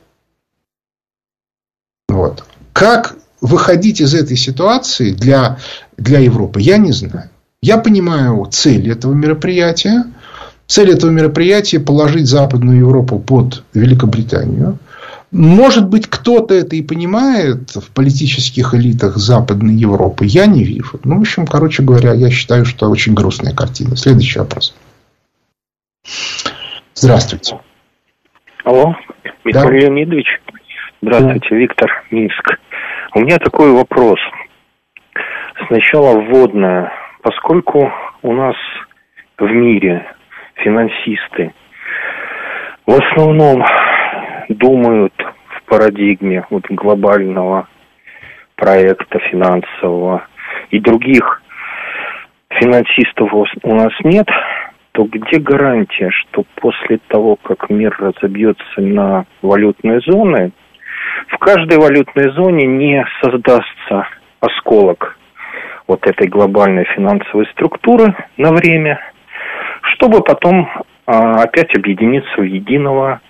Как 2.84 3.15
выходить 3.39 4.02
из 4.02 4.13
этой 4.13 4.36
ситуации 4.36 5.12
для, 5.12 5.58
для 5.96 6.19
Европы, 6.19 6.60
я 6.60 6.76
не 6.76 6.91
знаю. 6.91 7.30
Я 7.62 7.77
понимаю 7.77 8.46
цель 8.52 8.92
этого 8.92 9.13
мероприятия. 9.13 10.04
Цель 10.67 10.92
этого 10.92 11.10
мероприятия– 11.10 11.79
положить 11.79 12.27
Западную 12.27 12.79
Европу 12.79 13.19
под 13.19 13.63
Великобританию. 13.73 14.79
Может 15.31 15.88
быть, 15.88 16.08
кто-то 16.10 16.54
это 16.54 16.75
и 16.75 16.81
понимает 16.81 17.73
в 17.73 17.90
политических 17.92 18.73
элитах 18.73 19.15
Западной 19.15 19.75
Европы. 19.75 20.25
Я 20.25 20.46
не 20.46 20.65
вижу. 20.65 21.00
Ну, 21.06 21.19
в 21.19 21.21
общем, 21.21 21.48
короче 21.48 21.84
говоря, 21.84 22.12
я 22.12 22.29
считаю, 22.29 22.65
что 22.65 22.90
очень 22.90 23.13
грустная 23.13 23.54
картина. 23.54 23.96
Следующий 23.96 24.40
вопрос. 24.40 24.75
Здравствуйте. 26.96 27.62
Алло, 28.65 28.94
Михаил 29.46 29.69
да? 29.69 29.71
Леонидович. 29.71 30.27
Здравствуйте, 31.06 31.58
Виктор, 31.58 31.91
Минск. 32.12 32.60
У 33.13 33.19
меня 33.19 33.37
такой 33.37 33.73
вопрос. 33.73 34.19
Сначала 35.67 36.17
вводная. 36.17 36.93
Поскольку 37.21 37.91
у 38.21 38.31
нас 38.31 38.56
в 39.37 39.51
мире 39.51 40.06
финансисты 40.56 41.54
в 42.87 42.93
основном 42.93 43.65
думают 44.47 45.13
в 45.17 45.63
парадигме 45.65 46.45
вот 46.49 46.63
глобального 46.69 47.67
проекта 48.56 49.19
финансового 49.29 50.25
и 50.69 50.79
других 50.79 51.43
финансистов 52.47 53.29
у 53.33 53.75
нас 53.75 53.91
нет, 54.06 54.29
то 54.93 55.04
где 55.04 55.39
гарантия, 55.39 56.12
что 56.12 56.45
после 56.56 56.99
того, 57.10 57.35
как 57.43 57.69
мир 57.69 57.93
разобьется 57.99 58.79
на 58.79 59.25
валютные 59.41 59.99
зоны, 59.99 60.54
в 61.29 61.37
каждой 61.37 61.77
валютной 61.77 62.31
зоне 62.33 62.67
не 62.67 63.06
создастся 63.21 64.08
осколок 64.39 65.17
вот 65.87 66.06
этой 66.08 66.27
глобальной 66.27 66.85
финансовой 66.95 67.45
структуры 67.51 68.15
на 68.37 68.51
время, 68.51 68.99
чтобы 69.93 70.21
потом 70.21 70.69
а, 71.06 71.43
опять 71.43 71.75
объединиться 71.75 72.37
в 72.37 72.43
единого 72.43 73.21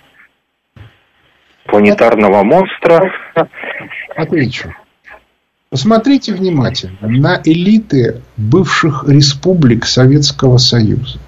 планетарного 1.66 2.42
монстра. 2.42 3.12
Отвечу. 4.16 4.74
Посмотрите 5.70 6.32
внимательно 6.32 7.08
на 7.08 7.40
элиты 7.44 8.22
бывших 8.36 9.04
республик 9.08 9.84
Советского 9.86 10.58
Союза. 10.58 11.18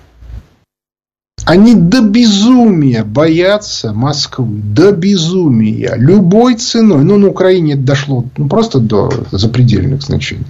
Они 1.46 1.76
до 1.76 2.00
безумия 2.00 3.04
боятся 3.04 3.92
Москвы. 3.92 4.60
До 4.64 4.90
безумия. 4.90 5.94
Любой 5.96 6.56
ценой. 6.56 7.04
Ну, 7.04 7.18
на 7.18 7.28
Украине 7.28 7.74
это 7.74 7.82
дошло 7.82 8.24
ну, 8.36 8.48
просто 8.48 8.80
до 8.80 9.12
запредельных 9.30 10.02
значений. 10.02 10.44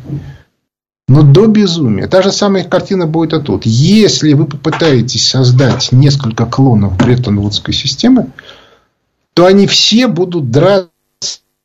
Но 1.07 1.23
до 1.23 1.49
безумия. 1.49 2.07
Та 2.07 2.23
же 2.23 2.33
самая 2.33 2.65
картина 2.65 3.07
будет 3.07 3.35
и 3.35 3.43
тут. 3.43 3.67
Если 3.67 4.33
вы 4.33 4.47
попытаетесь 4.47 5.29
создать 5.29 5.93
несколько 5.93 6.47
клонов 6.47 6.97
Бреттон-Вудской 6.97 7.75
системы, 7.75 8.31
то 9.35 9.45
они 9.45 9.67
все 9.67 10.07
будут 10.07 10.51
драться 10.51 10.89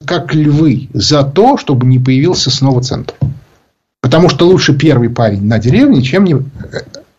как 0.06 0.36
львы 0.36 0.90
за 0.94 1.24
то, 1.24 1.56
чтобы 1.56 1.88
не 1.88 2.00
появился 2.00 2.52
снова 2.52 2.84
центр. 2.84 3.14
Потому 4.02 4.28
что 4.28 4.46
лучше 4.46 4.78
первый 4.78 5.10
парень 5.10 5.46
на 5.46 5.58
деревне, 5.58 6.02
чем 6.02 6.26
не, 6.26 6.36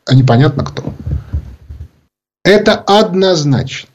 а 0.05 0.15
непонятно 0.15 0.63
кто. 0.63 0.93
Это 2.45 2.75
однозначно. 2.75 3.89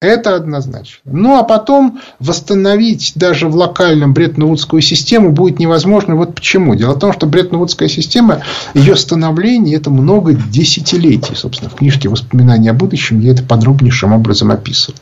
Это 0.00 0.34
однозначно. 0.34 1.12
Ну, 1.12 1.36
а 1.36 1.42
потом 1.42 2.00
восстановить 2.20 3.12
даже 3.16 3.48
в 3.48 3.54
локальном 3.54 4.14
Бреттон-Вудскую 4.14 4.80
систему 4.80 5.30
будет 5.30 5.58
невозможно. 5.58 6.16
Вот 6.16 6.34
почему. 6.34 6.74
Дело 6.74 6.94
в 6.94 6.98
том, 6.98 7.12
что 7.12 7.26
Бреттон-Вудская 7.26 7.88
система, 7.88 8.40
ее 8.72 8.96
становление, 8.96 9.76
это 9.76 9.90
много 9.90 10.32
десятилетий. 10.32 11.34
Собственно, 11.34 11.70
в 11.70 11.74
книжке 11.74 12.08
«Воспоминания 12.08 12.70
о 12.70 12.74
будущем» 12.74 13.20
я 13.20 13.32
это 13.32 13.42
подробнейшим 13.42 14.14
образом 14.14 14.50
описывал. 14.50 14.98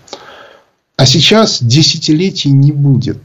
А 0.97 1.07
сейчас 1.07 1.63
десятилетий 1.63 2.51
не 2.51 2.73
будет. 2.73 3.19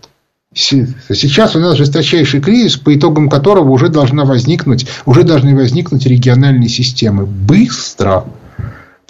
Сейчас 0.54 1.56
у 1.56 1.60
нас 1.60 1.76
жесточайший 1.76 2.40
кризис, 2.40 2.78
по 2.78 2.96
итогам 2.96 3.28
которого 3.28 3.72
уже 3.72 3.90
должна 3.90 4.26
возникнуть, 4.26 4.86
уже 5.08 5.24
должны 5.24 5.56
возникнуть 5.56 6.06
региональные 6.06 6.70
системы. 6.70 7.26
Быстро. 7.26 8.26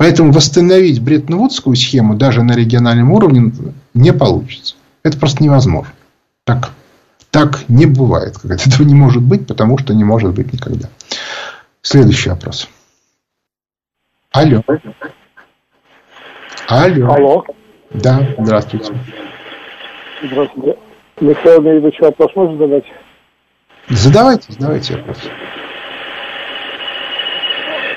Поэтому 0.04 0.34
восстановить 0.34 1.02
Бреттон-Вудскую 1.02 1.78
схему 1.78 2.16
даже 2.16 2.44
на 2.44 2.58
региональном 2.58 3.14
уровне 3.14 3.54
не 3.94 4.12
получится. 4.12 4.76
Это 5.02 5.18
просто 5.18 5.42
невозможно. 5.42 5.94
Так, 6.44 6.72
так 7.32 7.70
не 7.70 7.86
бывает. 7.86 8.36
Этого 8.44 8.86
не 8.86 8.96
может 8.96 9.24
быть, 9.24 9.48
потому 9.48 9.78
что 9.78 9.94
не 9.94 10.04
может 10.04 10.34
быть 10.34 10.52
никогда. 10.52 10.90
Следующий 11.82 12.32
вопрос. 12.32 12.68
Алло. 14.32 14.62
Алло. 16.68 17.14
Алло. 17.14 17.46
Да, 17.92 18.28
здравствуйте. 18.38 18.94
Здравствуйте. 20.22 20.78
Михаил 21.22 21.62
Леонидович, 21.62 22.02
вопрос 22.02 22.30
можно 22.36 22.58
задать? 22.58 22.84
Задавайте, 23.88 24.52
задавайте 24.52 24.98
вопрос. 24.98 25.18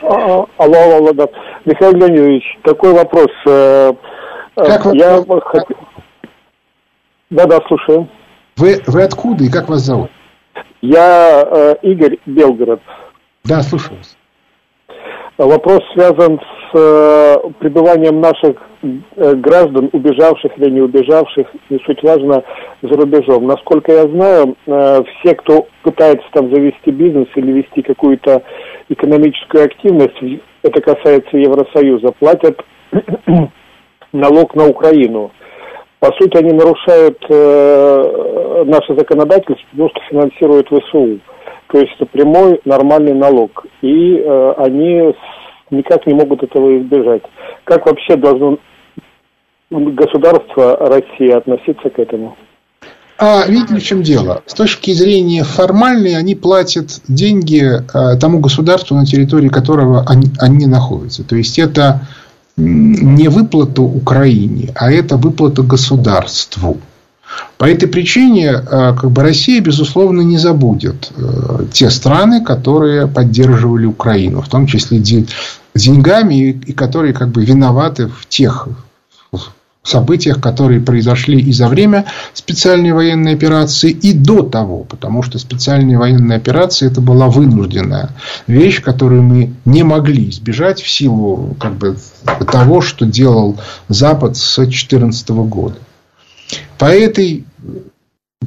А, 0.03 0.15
а, 0.15 0.47
алло, 0.59 0.79
алло, 0.79 0.97
алло, 0.99 1.13
да. 1.13 1.27
Михаил 1.67 1.97
Леонидович, 1.97 2.59
такой 2.63 2.93
вопрос. 2.93 3.27
Э, 3.45 3.93
э, 4.57 4.65
как 4.65 4.95
Я 4.95 5.21
вы... 5.21 5.41
хотел... 5.43 5.77
Да, 7.29 7.47
да, 7.47 7.59
слушаю. 7.67 8.09
Вы, 8.57 8.81
вы 8.87 9.03
откуда 9.03 9.43
и 9.43 9.51
как 9.51 9.69
вас 9.69 9.81
зовут? 9.81 10.09
Я 10.81 11.43
э, 11.45 11.75
Игорь 11.83 12.19
Белгород. 12.25 12.81
Да, 13.43 13.63
слушаю 13.63 13.99
вас. 13.99 14.17
Вопрос 15.39 15.83
связан 15.93 16.39
с 16.39 16.79
э, 16.79 17.37
пребыванием 17.59 18.21
наших 18.21 18.57
граждан, 18.83 19.91
убежавших 19.93 20.59
или 20.59 20.71
не 20.71 20.81
убежавших, 20.81 21.47
не 21.71 21.79
суть 21.81 22.03
важно, 22.03 22.43
за 22.83 22.97
рубежом. 22.97 23.47
Насколько 23.47 23.93
я 23.93 24.03
знаю, 24.03 24.57
э, 24.67 25.03
все, 25.21 25.35
кто 25.35 25.67
пытается 25.83 26.27
там 26.33 26.55
завести 26.55 26.91
бизнес 26.91 27.29
или 27.37 27.53
вести 27.53 27.83
какую-то 27.83 28.43
экономическую 28.89 29.65
активность, 29.65 30.17
это 30.63 30.81
касается 30.81 31.37
Евросоюза, 31.37 32.13
платят 32.19 32.61
налог 34.13 34.55
на 34.55 34.67
Украину. 34.69 35.31
По 35.99 36.13
сути, 36.13 36.37
они 36.37 36.53
нарушают 36.53 37.19
э, 37.29 38.65
наше 38.67 38.95
законодательство, 38.95 39.67
потому 39.71 39.89
что 39.91 40.01
финансируют 40.11 40.69
ВСУ. 40.69 41.21
То 41.69 41.81
есть 41.81 41.93
это 41.97 42.07
прямой 42.07 42.61
нормальный 42.65 43.15
налог. 43.15 43.67
И 43.81 44.19
э, 44.19 44.55
они 44.59 45.15
никак 45.71 46.07
не 46.07 46.15
могут 46.15 46.43
этого 46.43 46.79
избежать. 46.79 47.23
Как 47.65 47.87
вообще 47.87 48.17
должно 48.17 48.59
государство 49.71 50.77
России 50.77 51.31
относиться 51.31 51.91
к 51.91 51.99
этому? 51.99 52.37
А 53.19 53.47
видите, 53.47 53.75
в 53.75 53.83
чем 53.83 54.03
дело? 54.03 54.43
С 54.47 54.53
точки 54.53 54.91
зрения 54.91 55.43
формальной, 55.43 56.17
они 56.17 56.35
платят 56.35 57.01
деньги 57.09 57.63
э, 57.65 58.19
тому 58.19 58.41
государству, 58.41 58.95
на 58.95 59.07
территории 59.07 59.49
которого 59.49 60.05
они, 60.07 60.27
они 60.39 60.67
находятся. 60.67 61.25
То 61.25 61.35
есть, 61.35 61.59
это 61.59 62.07
не 62.59 63.29
выплата 63.29 63.83
Украине, 63.83 64.73
а 64.75 64.91
это 64.91 65.17
выплата 65.17 65.63
государству. 65.63 66.79
По 67.59 67.65
этой 67.65 67.89
причине 67.89 68.49
э, 68.49 68.61
как 68.61 69.11
бы 69.11 69.23
Россия, 69.23 69.61
безусловно, 69.61 70.21
не 70.21 70.37
забудет 70.37 71.11
э, 71.17 71.67
те 71.73 71.91
страны, 71.91 72.45
которые 72.45 73.07
поддерживали 73.07 73.87
Украину, 73.87 74.43
в 74.43 74.49
том 74.49 74.67
числе 74.67 74.99
деньгами, 74.99 76.51
и 76.51 76.73
которые 76.73 77.15
как 77.15 77.29
бы 77.29 77.45
виноваты 77.45 78.09
в 78.09 78.27
тех 78.29 78.69
событиях, 79.87 80.41
которые 80.41 80.81
произошли 80.81 81.41
и 81.41 81.53
за 81.53 81.69
время 81.69 82.07
специальной 82.35 82.93
военной 82.93 83.35
операции, 83.35 83.91
и 83.91 84.13
до 84.13 84.43
того, 84.43 84.85
потому 84.85 85.23
что 85.23 85.39
специальная 85.39 85.99
военная 85.99 86.37
операция 86.37 86.91
это 86.91 87.01
была 87.01 87.29
вынужденная 87.29 88.11
вещь, 88.47 88.83
которую 88.83 89.23
мы 89.23 89.55
не 89.65 89.83
могли 89.83 90.29
избежать 90.31 90.83
в 90.83 90.89
силу 90.89 91.57
как 91.61 91.77
бы, 91.77 91.97
того, 92.51 92.81
что 92.81 93.07
делал 93.07 93.57
Запад 93.89 94.37
с 94.37 94.57
2014 94.57 95.29
года. 95.31 95.77
По 96.79 96.87
этой 96.87 97.45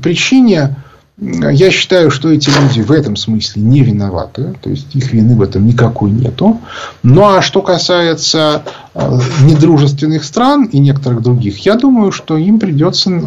причине 0.02 0.76
я 1.22 1.70
считаю, 1.70 2.12
что 2.12 2.32
эти 2.32 2.50
люди 2.50 2.82
в 2.82 2.92
этом 2.92 3.16
смысле 3.18 3.62
не 3.62 3.82
виноваты. 3.82 4.56
То 4.62 4.70
есть, 4.70 4.96
их 4.96 5.12
вины 5.12 5.36
в 5.36 5.42
этом 5.42 5.66
никакой 5.66 6.12
нету. 6.12 6.62
Ну, 7.04 7.26
а 7.28 7.42
что 7.42 7.62
касается 7.62 8.64
э, 8.94 9.00
недружественных 9.44 10.24
стран 10.24 10.66
и 10.66 10.80
некоторых 10.80 11.22
других, 11.22 11.58
я 11.66 11.76
думаю, 11.76 12.14
что 12.14 12.38
им 12.38 12.60
придется 12.60 13.22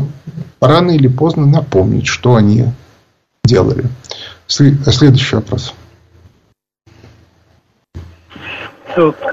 рано 0.61 0.93
или 0.93 1.09
поздно 1.09 1.45
напомнить, 1.45 2.07
что 2.07 2.37
они 2.37 2.65
делали. 3.45 3.85
Следующий 4.47 5.37
вопрос. 5.37 5.75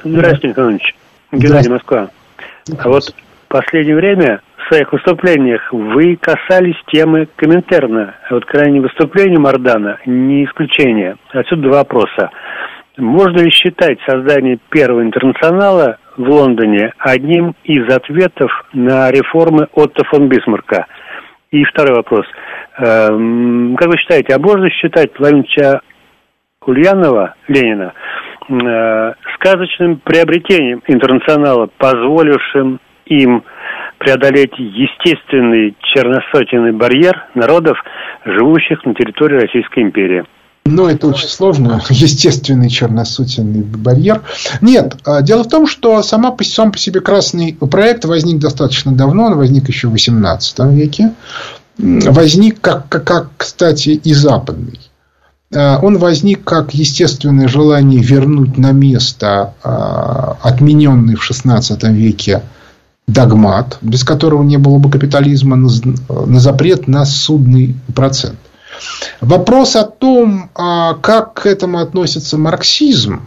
Здравствуйте, 0.03 0.47
Николай 0.47 0.79
Геннадий 1.31 1.69
Москва. 1.69 2.09
А 2.77 2.89
вот 2.89 3.09
в 3.09 3.47
последнее 3.47 3.95
время 3.95 4.41
своих 4.69 4.91
выступлениях 4.93 5.61
вы 5.71 6.15
касались 6.17 6.77
темы 6.87 7.27
Коминтерна. 7.35 8.15
Вот 8.29 8.45
крайнее 8.45 8.81
выступление 8.81 9.39
Мардана 9.39 9.99
не 10.05 10.45
исключение. 10.45 11.17
Отсюда 11.31 11.63
два 11.63 11.77
вопроса. 11.79 12.29
Можно 12.97 13.41
ли 13.41 13.49
считать 13.49 13.97
создание 14.07 14.59
первого 14.69 15.01
интернационала 15.01 15.97
в 16.17 16.29
Лондоне 16.29 16.93
одним 16.99 17.55
из 17.63 17.89
ответов 17.93 18.51
на 18.73 19.09
реформы 19.11 19.67
Отто 19.73 20.03
фон 20.05 20.27
Бисмарка? 20.27 20.85
И 21.51 21.63
второй 21.63 21.95
вопрос. 21.95 22.25
Эм, 22.77 23.75
как 23.75 23.87
вы 23.87 23.97
считаете, 23.97 24.35
а 24.35 24.39
можно 24.39 24.69
считать 24.69 25.17
Владимировича 25.17 25.81
Ульянова, 26.65 27.35
Ленина, 27.47 27.93
э, 28.49 29.13
сказочным 29.35 29.97
приобретением 30.03 30.83
интернационала, 30.87 31.69
позволившим 31.77 32.79
им 33.05 33.43
преодолеть 33.99 34.53
естественный 34.57 35.75
черносотенный 35.81 36.71
барьер 36.71 37.27
народов, 37.35 37.77
живущих 38.25 38.83
на 38.85 38.95
территории 38.95 39.41
Российской 39.41 39.83
империи. 39.83 40.23
Но 40.65 40.89
это 40.89 41.07
очень 41.07 41.27
сложно. 41.27 41.81
Естественный 41.89 42.69
черносотенный 42.69 43.63
барьер. 43.63 44.21
Нет, 44.61 44.97
а, 45.05 45.21
дело 45.21 45.43
в 45.43 45.49
том, 45.49 45.67
что 45.67 46.01
сама, 46.03 46.35
сам 46.41 46.71
по 46.71 46.77
себе 46.77 47.01
красный 47.01 47.53
проект 47.53 48.05
возник 48.05 48.39
достаточно 48.39 48.91
давно. 48.93 49.25
Он 49.25 49.37
возник 49.37 49.67
еще 49.67 49.87
в 49.87 49.95
XVIII 49.95 50.73
веке. 50.73 51.13
Возник, 51.77 52.59
как, 52.61 52.89
как, 52.89 53.05
как, 53.05 53.29
кстати, 53.37 53.89
и 53.89 54.13
западный. 54.13 54.79
он 55.51 55.97
возник 55.97 56.43
как 56.43 56.73
естественное 56.73 57.47
желание 57.47 58.01
вернуть 58.01 58.57
на 58.57 58.73
место 58.73 59.53
отмененный 60.43 61.15
в 61.15 61.29
XVI 61.29 61.93
веке 61.93 62.41
догмат, 63.13 63.77
без 63.81 64.03
которого 64.03 64.43
не 64.43 64.57
было 64.57 64.77
бы 64.77 64.89
капитализма, 64.89 65.55
на 65.55 66.39
запрет 66.39 66.87
на 66.87 67.05
судный 67.05 67.75
процент. 67.95 68.37
Вопрос 69.19 69.75
о 69.75 69.83
том, 69.83 70.49
а, 70.55 70.93
как 70.93 71.33
к 71.33 71.45
этому 71.45 71.79
относится 71.79 72.37
марксизм, 72.37 73.21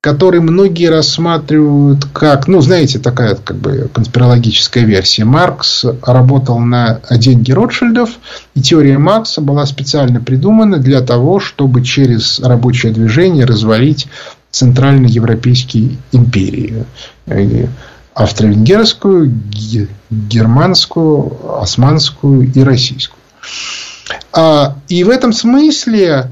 который 0.00 0.40
многие 0.40 0.88
рассматривают 0.88 2.04
как, 2.12 2.46
ну, 2.46 2.60
знаете, 2.60 2.98
такая 2.98 3.34
как 3.34 3.56
бы 3.56 3.90
конспирологическая 3.92 4.84
версия. 4.84 5.24
Маркс 5.24 5.84
работал 6.02 6.60
на 6.60 7.00
деньги 7.10 7.50
Ротшильдов, 7.50 8.10
и 8.54 8.62
теория 8.62 8.98
Маркса 8.98 9.40
была 9.40 9.66
специально 9.66 10.20
придумана 10.20 10.78
для 10.78 11.00
того, 11.00 11.40
чтобы 11.40 11.82
через 11.84 12.38
рабочее 12.40 12.92
движение 12.92 13.44
развалить 13.44 14.06
центральноевропейские 14.52 15.98
империи 16.12 16.86
австро-венгерскую, 18.16 19.30
германскую, 20.10 21.60
османскую 21.60 22.50
и 22.50 22.62
российскую. 22.62 23.20
А, 24.32 24.74
и 24.88 25.04
в 25.04 25.10
этом 25.10 25.34
смысле 25.34 26.30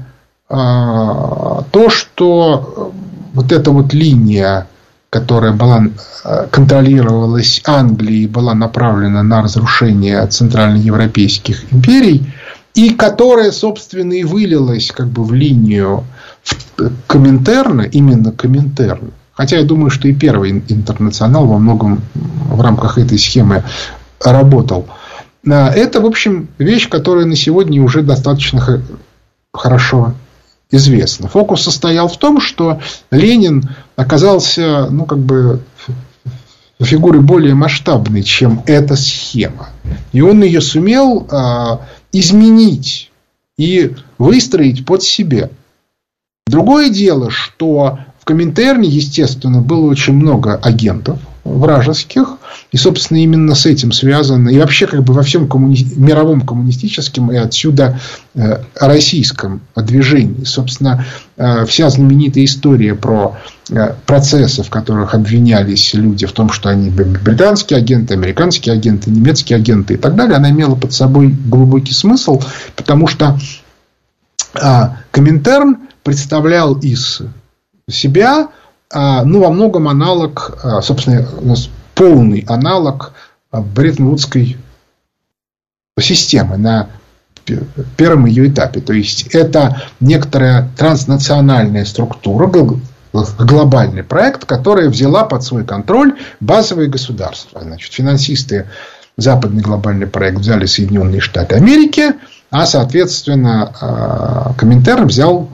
а, 0.49 1.63
то, 1.69 1.89
что 1.89 2.91
вот 3.33 3.51
эта 3.51 3.69
вот 3.69 3.93
линия, 3.93 4.67
которая 5.11 5.53
была, 5.53 5.83
контролировалась 6.49 7.61
Англией, 7.65 8.25
была 8.25 8.55
направлена 8.55 9.21
на 9.21 9.43
разрушение 9.43 10.25
центральноевропейских 10.25 11.71
империй, 11.71 12.25
и 12.73 12.89
которая, 12.89 13.51
собственно, 13.51 14.13
и 14.13 14.23
вылилась 14.23 14.91
как 14.91 15.07
бы 15.07 15.23
в 15.23 15.33
линию 15.33 16.03
Коминтерна, 17.05 17.83
именно 17.83 18.31
Коминтерна, 18.31 19.11
Хотя 19.35 19.57
я 19.57 19.63
думаю, 19.65 19.89
что 19.89 20.07
и 20.07 20.13
первый 20.13 20.51
интернационал 20.51 21.45
во 21.45 21.59
многом 21.59 22.01
в 22.13 22.61
рамках 22.61 22.97
этой 22.97 23.19
схемы 23.19 23.63
работал. 24.23 24.87
А, 25.47 25.69
это, 25.69 26.01
в 26.01 26.05
общем, 26.05 26.47
вещь, 26.57 26.89
которая 26.89 27.25
на 27.25 27.35
сегодня 27.35 27.83
уже 27.83 28.01
достаточно 28.01 28.81
хорошо 29.53 30.13
известна. 30.71 31.27
Фокус 31.27 31.63
состоял 31.63 32.07
в 32.07 32.17
том, 32.17 32.39
что 32.39 32.79
Ленин 33.11 33.69
оказался, 33.95 34.87
ну, 34.89 35.05
как 35.05 35.19
бы 35.19 35.61
фигурой 36.79 37.21
более 37.21 37.55
масштабной, 37.55 38.23
чем 38.23 38.63
эта 38.65 38.95
схема. 38.95 39.69
И 40.13 40.21
он 40.21 40.43
ее 40.43 40.61
сумел 40.61 41.27
а, 41.29 41.81
изменить 42.11 43.11
и 43.57 43.95
выстроить 44.17 44.85
под 44.85 45.03
себя. 45.03 45.49
Другое 46.47 46.89
дело, 46.89 47.31
что 47.31 47.99
в 48.25 48.27
Коминтерне, 48.27 48.89
естественно, 48.89 49.61
было 49.61 49.85
очень 49.85 50.13
много 50.13 50.55
агентов 50.55 51.19
вражеских. 51.43 52.37
И, 52.71 52.77
собственно, 52.77 53.19
именно 53.19 53.53
с 53.53 53.67
этим 53.67 53.91
связано. 53.91 54.49
И 54.49 54.57
вообще, 54.57 54.87
как 54.87 55.03
бы 55.03 55.13
во 55.13 55.21
всем 55.21 55.47
коммуни... 55.47 55.85
мировом 55.95 56.41
коммунистическом 56.41 57.31
и 57.31 57.35
отсюда 57.35 57.99
э, 58.33 58.63
российском 58.79 59.61
движении. 59.75 60.43
Собственно, 60.43 61.05
э, 61.37 61.67
вся 61.67 61.87
знаменитая 61.91 62.45
история 62.45 62.95
про 62.95 63.37
э, 63.69 63.93
процессы, 64.07 64.63
в 64.63 64.71
которых 64.71 65.13
обвинялись 65.13 65.93
люди 65.93 66.25
в 66.25 66.31
том, 66.31 66.49
что 66.49 66.69
они 66.69 66.89
британские 66.89 67.77
агенты, 67.77 68.15
американские 68.15 68.73
агенты, 68.73 69.11
немецкие 69.11 69.57
агенты 69.57 69.93
и 69.93 69.97
так 69.97 70.15
далее, 70.15 70.37
она 70.37 70.49
имела 70.49 70.73
под 70.73 70.93
собой 70.93 71.27
глубокий 71.27 71.93
смысл, 71.93 72.41
потому 72.75 73.05
что 73.05 73.37
э, 74.59 74.89
Коминтерн 75.11 75.77
представлял 76.01 76.73
из 76.73 77.21
себя, 77.89 78.49
а, 78.91 79.23
ну, 79.23 79.41
во 79.41 79.51
многом 79.51 79.87
аналог, 79.87 80.57
а, 80.63 80.81
собственно, 80.81 81.27
у 81.39 81.45
нас 81.45 81.69
полный 81.93 82.43
аналог 82.47 83.13
а, 83.51 83.61
Бреттон-Вудской 83.61 84.57
системы 85.99 86.57
на 86.57 86.89
первом 87.95 88.25
ее 88.25 88.49
этапе. 88.49 88.81
То 88.81 88.93
есть, 88.93 89.27
это 89.35 89.83
некоторая 89.99 90.69
транснациональная 90.77 91.85
структура, 91.85 92.51
глобальный 93.13 94.03
проект, 94.03 94.45
которая 94.45 94.89
взяла 94.89 95.23
под 95.25 95.43
свой 95.43 95.63
контроль 95.63 96.17
базовые 96.39 96.89
государства. 96.89 97.61
Значит, 97.61 97.93
финансисты 97.93 98.67
западный 99.15 99.61
глобальный 99.61 100.07
проект 100.07 100.39
взяли 100.39 100.65
Соединенные 100.65 101.21
Штаты 101.21 101.55
Америки, 101.55 102.13
а, 102.49 102.65
соответственно, 102.65 104.55
Коминтерн 104.57 105.05
взял 105.07 105.49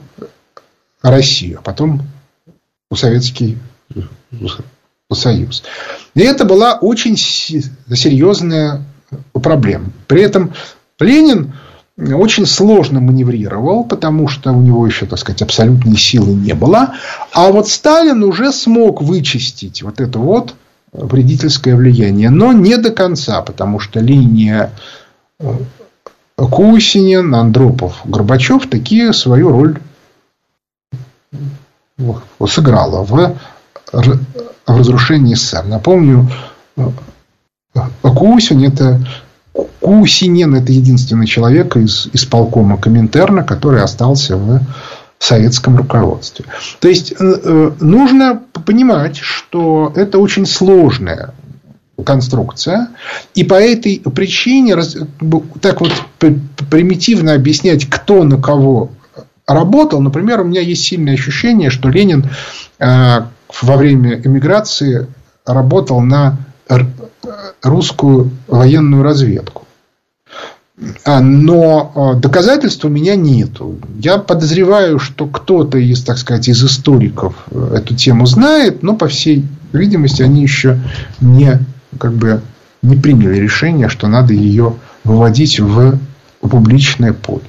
Россию, 1.02 1.60
а 1.60 1.62
потом 1.62 2.02
Советский 2.96 3.58
Союз. 5.12 5.64
И 6.16 6.22
это 6.22 6.46
была 6.46 6.76
очень 6.76 7.18
серьезная 7.18 8.84
проблема. 9.34 9.88
При 10.08 10.22
этом 10.22 10.54
Ленин 11.00 11.54
очень 11.98 12.46
сложно 12.46 13.00
маневрировал, 13.00 13.84
потому 13.84 14.28
что 14.28 14.52
у 14.54 14.62
него 14.62 14.88
еще, 14.88 15.06
так 15.06 15.20
сказать, 15.20 15.42
абсолютной 15.42 15.98
силы 15.98 16.34
не 16.34 16.54
было. 16.54 16.96
А 17.34 17.52
вот 17.52 17.68
Сталин 17.68 18.24
уже 18.24 18.52
смог 18.52 19.02
вычистить 19.02 19.84
вот 19.84 20.00
это 20.00 20.18
вот 20.18 20.56
вредительское 20.94 21.76
влияние. 21.76 22.30
Но 22.30 22.54
не 22.54 22.78
до 22.78 22.92
конца, 22.92 23.42
потому 23.42 23.80
что 23.80 24.00
линия 24.00 24.72
э, 25.40 25.54
Кусинин, 26.36 27.34
Андропов, 27.36 28.02
Горбачев 28.06 28.68
такие 28.68 29.14
свою 29.14 29.50
роль 29.50 29.80
сыграла 32.48 33.04
в 33.04 33.38
разрушении 34.68 35.36
СССР. 35.36 35.66
Напомню, 35.66 36.30
Кусин 38.02 38.64
это 38.64 39.00
Кусинен 39.82 40.56
это 40.56 40.72
единственный 40.72 41.28
человек 41.28 41.76
из 41.76 42.08
исполкома 42.14 42.78
Коминтерна, 42.78 43.44
который 43.44 43.82
остался 43.82 44.38
в 44.38 44.62
советском 45.20 45.78
руководстве. 45.78 46.46
То 46.80 46.88
есть 46.88 47.14
э, 47.20 47.72
нужно 47.80 48.42
понимать, 48.66 49.18
что 49.18 49.92
это 49.96 50.18
очень 50.18 50.46
сложная 50.46 51.34
конструкция. 52.04 52.90
И 53.36 53.44
по 53.44 53.56
этой 53.56 54.00
причине 54.00 54.76
так 55.62 55.82
вот 55.82 55.92
примитивно 56.70 57.34
объяснять, 57.34 57.88
кто 57.88 58.24
на 58.24 58.42
кого 58.42 58.90
работал. 59.48 60.02
Например, 60.02 60.42
у 60.42 60.44
меня 60.44 60.62
есть 60.62 60.84
сильное 60.84 61.14
ощущение, 61.14 61.70
что 61.70 61.90
Ленин 61.90 62.26
э, 62.80 63.22
во 63.62 63.78
время 63.78 64.22
эмиграции 64.22 65.08
работал 65.46 66.02
на 66.02 66.38
русскую 67.62 68.32
военную 68.48 69.04
разведку. 69.04 69.68
А, 71.06 71.20
но 71.20 71.92
э, 72.16 72.20
доказательств 72.20 72.86
у 72.86 72.90
меня 72.90 73.16
нету. 73.16 73.78
Я 74.00 74.18
подозреваю, 74.18 74.98
что 74.98 75.28
кто-то 75.28 75.78
из, 75.78 76.04
так 76.04 76.18
сказать, 76.18 76.48
из 76.48 76.64
историков 76.64 77.36
э, 77.52 77.76
эту 77.78 77.96
тему 77.96 78.26
знает, 78.26 78.82
но, 78.82 78.96
по 78.96 79.08
всей 79.08 79.46
видимости, 79.74 80.24
они 80.24 80.42
еще 80.42 80.80
не, 81.20 81.60
как 82.00 82.14
бы, 82.14 82.42
не 82.82 82.96
приняли 82.96 83.38
решение, 83.38 83.90
что 83.90 84.08
надо 84.08 84.34
ее 84.34 84.76
выводить 85.04 85.60
в 85.60 86.00
публичное 86.40 87.14
поле. 87.14 87.46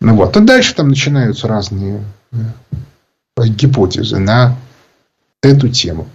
Ну 0.00 0.14
вот. 0.14 0.36
А 0.36 0.40
дальше 0.40 0.74
там 0.74 0.88
начинаются 0.88 1.46
разные 1.46 2.02
э, 2.32 2.36
гипотезы 3.46 4.18
на 4.18 4.56
эту 5.42 5.68
тему. 5.68 6.08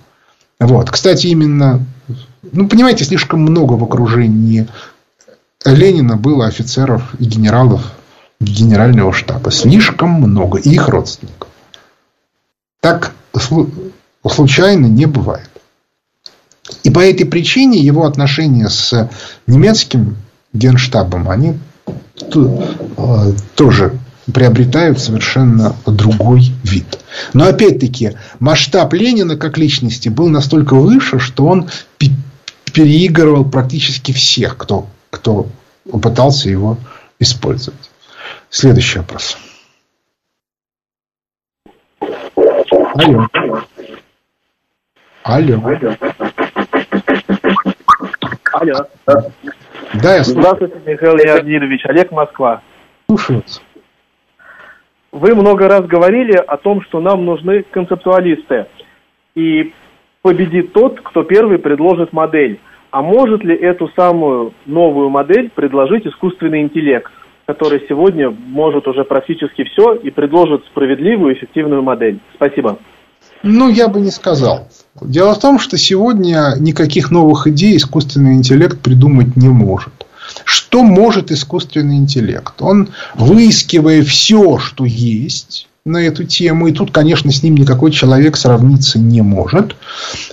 Вот. 0.59 0.89
Кстати, 0.89 1.27
именно, 1.27 1.85
ну, 2.51 2.67
понимаете, 2.67 3.05
слишком 3.05 3.41
много 3.41 3.73
в 3.73 3.83
окружении 3.83 4.67
Ленина 5.63 6.17
было 6.17 6.47
офицеров 6.47 7.15
и 7.19 7.25
генералов 7.25 7.91
генерального 8.39 9.13
штаба. 9.13 9.51
Слишком 9.51 10.09
много. 10.09 10.59
И 10.59 10.69
их 10.69 10.87
родственников. 10.89 11.49
Так 12.79 13.13
случайно 14.27 14.85
не 14.85 15.05
бывает. 15.05 15.49
И 16.83 16.89
по 16.89 16.99
этой 16.99 17.25
причине 17.25 17.79
его 17.79 18.05
отношения 18.05 18.69
с 18.69 19.09
немецким 19.47 20.17
генштабом, 20.53 21.29
они 21.29 21.57
тоже 23.55 23.99
приобретают 24.33 24.99
совершенно 24.99 25.75
другой 25.85 26.51
вид. 26.63 26.99
Но 27.33 27.45
опять-таки 27.47 28.13
масштаб 28.39 28.93
Ленина 28.93 29.37
как 29.37 29.57
личности 29.57 30.09
был 30.09 30.29
настолько 30.29 30.73
выше, 30.75 31.19
что 31.19 31.45
он 31.45 31.69
переигрывал 32.73 33.45
практически 33.45 34.11
всех, 34.11 34.57
кто, 34.57 34.87
кто 35.11 35.47
пытался 36.01 36.49
его 36.49 36.77
использовать. 37.19 37.91
Следующий 38.49 38.99
вопрос. 38.99 39.37
Алло. 42.95 43.27
Алло. 45.23 45.61
Алло. 48.53 48.87
Да, 50.01 50.15
я 50.15 50.23
Здравствуйте, 50.23 50.75
Михаил 50.85 51.15
Леонидович. 51.15 51.85
Олег 51.85 52.11
Москва. 52.11 52.61
Слушаю. 53.07 53.43
вы 55.11 55.35
много 55.35 55.67
раз 55.67 55.85
говорили 55.85 56.35
о 56.35 56.57
том, 56.57 56.81
что 56.81 56.99
нам 56.99 57.25
нужны 57.25 57.63
концептуалисты. 57.63 58.65
И 59.35 59.73
победит 60.21 60.73
тот, 60.73 60.99
кто 61.01 61.23
первый 61.23 61.59
предложит 61.59 62.13
модель. 62.13 62.59
А 62.91 63.01
может 63.01 63.43
ли 63.43 63.55
эту 63.55 63.89
самую 63.95 64.53
новую 64.65 65.09
модель 65.09 65.49
предложить 65.53 66.07
искусственный 66.07 66.61
интеллект, 66.61 67.11
который 67.45 67.83
сегодня 67.87 68.29
может 68.29 68.87
уже 68.87 69.03
практически 69.03 69.65
все 69.65 69.93
и 69.93 70.09
предложит 70.09 70.65
справедливую 70.65 71.35
эффективную 71.35 71.83
модель? 71.83 72.19
Спасибо. 72.35 72.79
Ну, 73.43 73.69
я 73.69 73.87
бы 73.87 73.99
не 73.99 74.11
сказал. 74.11 74.67
Дело 75.01 75.35
в 75.35 75.39
том, 75.39 75.59
что 75.59 75.77
сегодня 75.77 76.53
никаких 76.59 77.11
новых 77.11 77.47
идей 77.47 77.77
искусственный 77.77 78.33
интеллект 78.33 78.79
придумать 78.81 79.35
не 79.35 79.49
может. 79.49 79.93
Что 80.43 80.83
может 80.83 81.31
искусственный 81.31 81.97
интеллект? 81.97 82.53
Он, 82.59 82.89
выискивая 83.15 84.03
все, 84.03 84.57
что 84.57 84.85
есть 84.85 85.67
на 85.85 85.97
эту 85.97 86.23
тему, 86.23 86.67
и 86.67 86.71
тут, 86.71 86.91
конечно, 86.91 87.31
с 87.31 87.43
ним 87.43 87.55
никакой 87.55 87.91
человек 87.91 88.37
сравниться 88.37 88.97
не 88.97 89.21
может, 89.21 89.75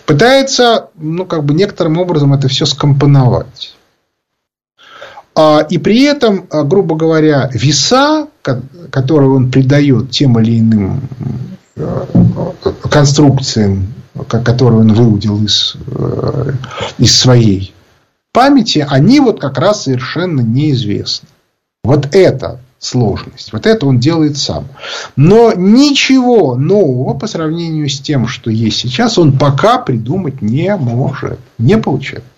пытается, 0.07 0.88
ну, 0.96 1.26
как 1.26 1.44
бы 1.44 1.55
некоторым 1.55 1.98
образом 1.98 2.32
это 2.32 2.48
все 2.48 2.64
скомпоновать. 2.64 3.74
А, 5.34 5.61
и 5.61 5.78
при 5.78 6.03
этом, 6.03 6.46
а, 6.50 6.62
грубо 6.62 6.96
говоря, 6.96 7.50
веса, 7.53 8.28
которые 8.42 9.30
он 9.30 9.50
придает 9.50 10.11
тем 10.11 10.38
или 10.38 10.59
иным 10.59 11.03
а, 11.76 12.53
конструкциям, 12.90 13.94
которые 14.28 14.80
он 14.80 14.92
выудил 14.92 15.42
из, 15.42 15.76
из 16.98 17.16
своей 17.16 17.74
памяти, 18.33 18.87
они 18.89 19.20
вот 19.20 19.41
как 19.41 19.59
раз 19.59 19.85
совершенно 19.85 20.41
неизвестны. 20.41 21.28
Вот 21.85 22.14
это 22.14 22.61
сложность. 22.78 23.53
Вот 23.53 23.66
это 23.66 23.87
он 23.87 23.99
делает 23.99 24.37
сам. 24.37 24.66
Но 25.14 25.53
ничего 25.53 26.57
нового 26.57 27.14
по 27.14 27.26
сравнению 27.26 27.89
с 27.89 28.01
тем, 28.01 28.26
что 28.26 28.51
есть 28.51 28.78
сейчас, 28.78 29.18
он 29.18 29.39
пока 29.39 29.78
придумать 29.78 30.43
не 30.43 30.74
может. 30.76 31.39
Не 31.59 31.78
получается. 31.78 32.28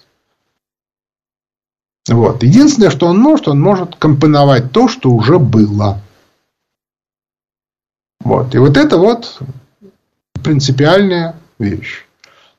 Вот. 2.08 2.42
Единственное, 2.42 2.90
что 2.90 3.06
он 3.06 3.18
может, 3.18 3.48
он 3.48 3.60
может 3.60 3.96
компоновать 3.96 4.72
то, 4.72 4.88
что 4.88 5.10
уже 5.10 5.38
было. 5.38 6.00
Вот. 8.20 8.54
И 8.54 8.58
вот 8.58 8.76
это 8.76 8.98
вот 8.98 9.40
принципиальная 10.42 11.36
вещь. 11.58 12.03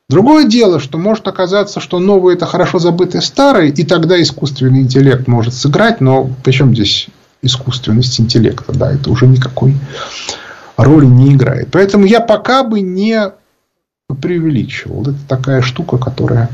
Другое 0.08 0.44
дело, 0.44 0.78
что 0.78 0.98
может 0.98 1.26
оказаться, 1.26 1.80
что 1.80 1.98
новое 1.98 2.34
это 2.34 2.46
хорошо 2.46 2.78
забытое 2.78 3.20
старое, 3.20 3.66
и 3.66 3.82
тогда 3.82 4.20
искусственный 4.22 4.82
интеллект 4.82 5.26
может 5.26 5.52
сыграть, 5.52 6.00
но 6.00 6.30
причем 6.44 6.72
здесь 6.74 7.08
искусственность 7.42 8.20
интеллекта, 8.20 8.72
да, 8.72 8.92
это 8.92 9.10
уже 9.10 9.26
никакой 9.26 9.74
роли 10.76 11.06
не 11.06 11.34
играет. 11.34 11.68
Поэтому 11.72 12.04
я 12.04 12.20
пока 12.20 12.62
бы 12.62 12.82
не 12.82 13.32
преувеличивал. 14.20 15.02
Это 15.02 15.16
такая 15.26 15.60
штука, 15.62 15.98
которая 15.98 16.50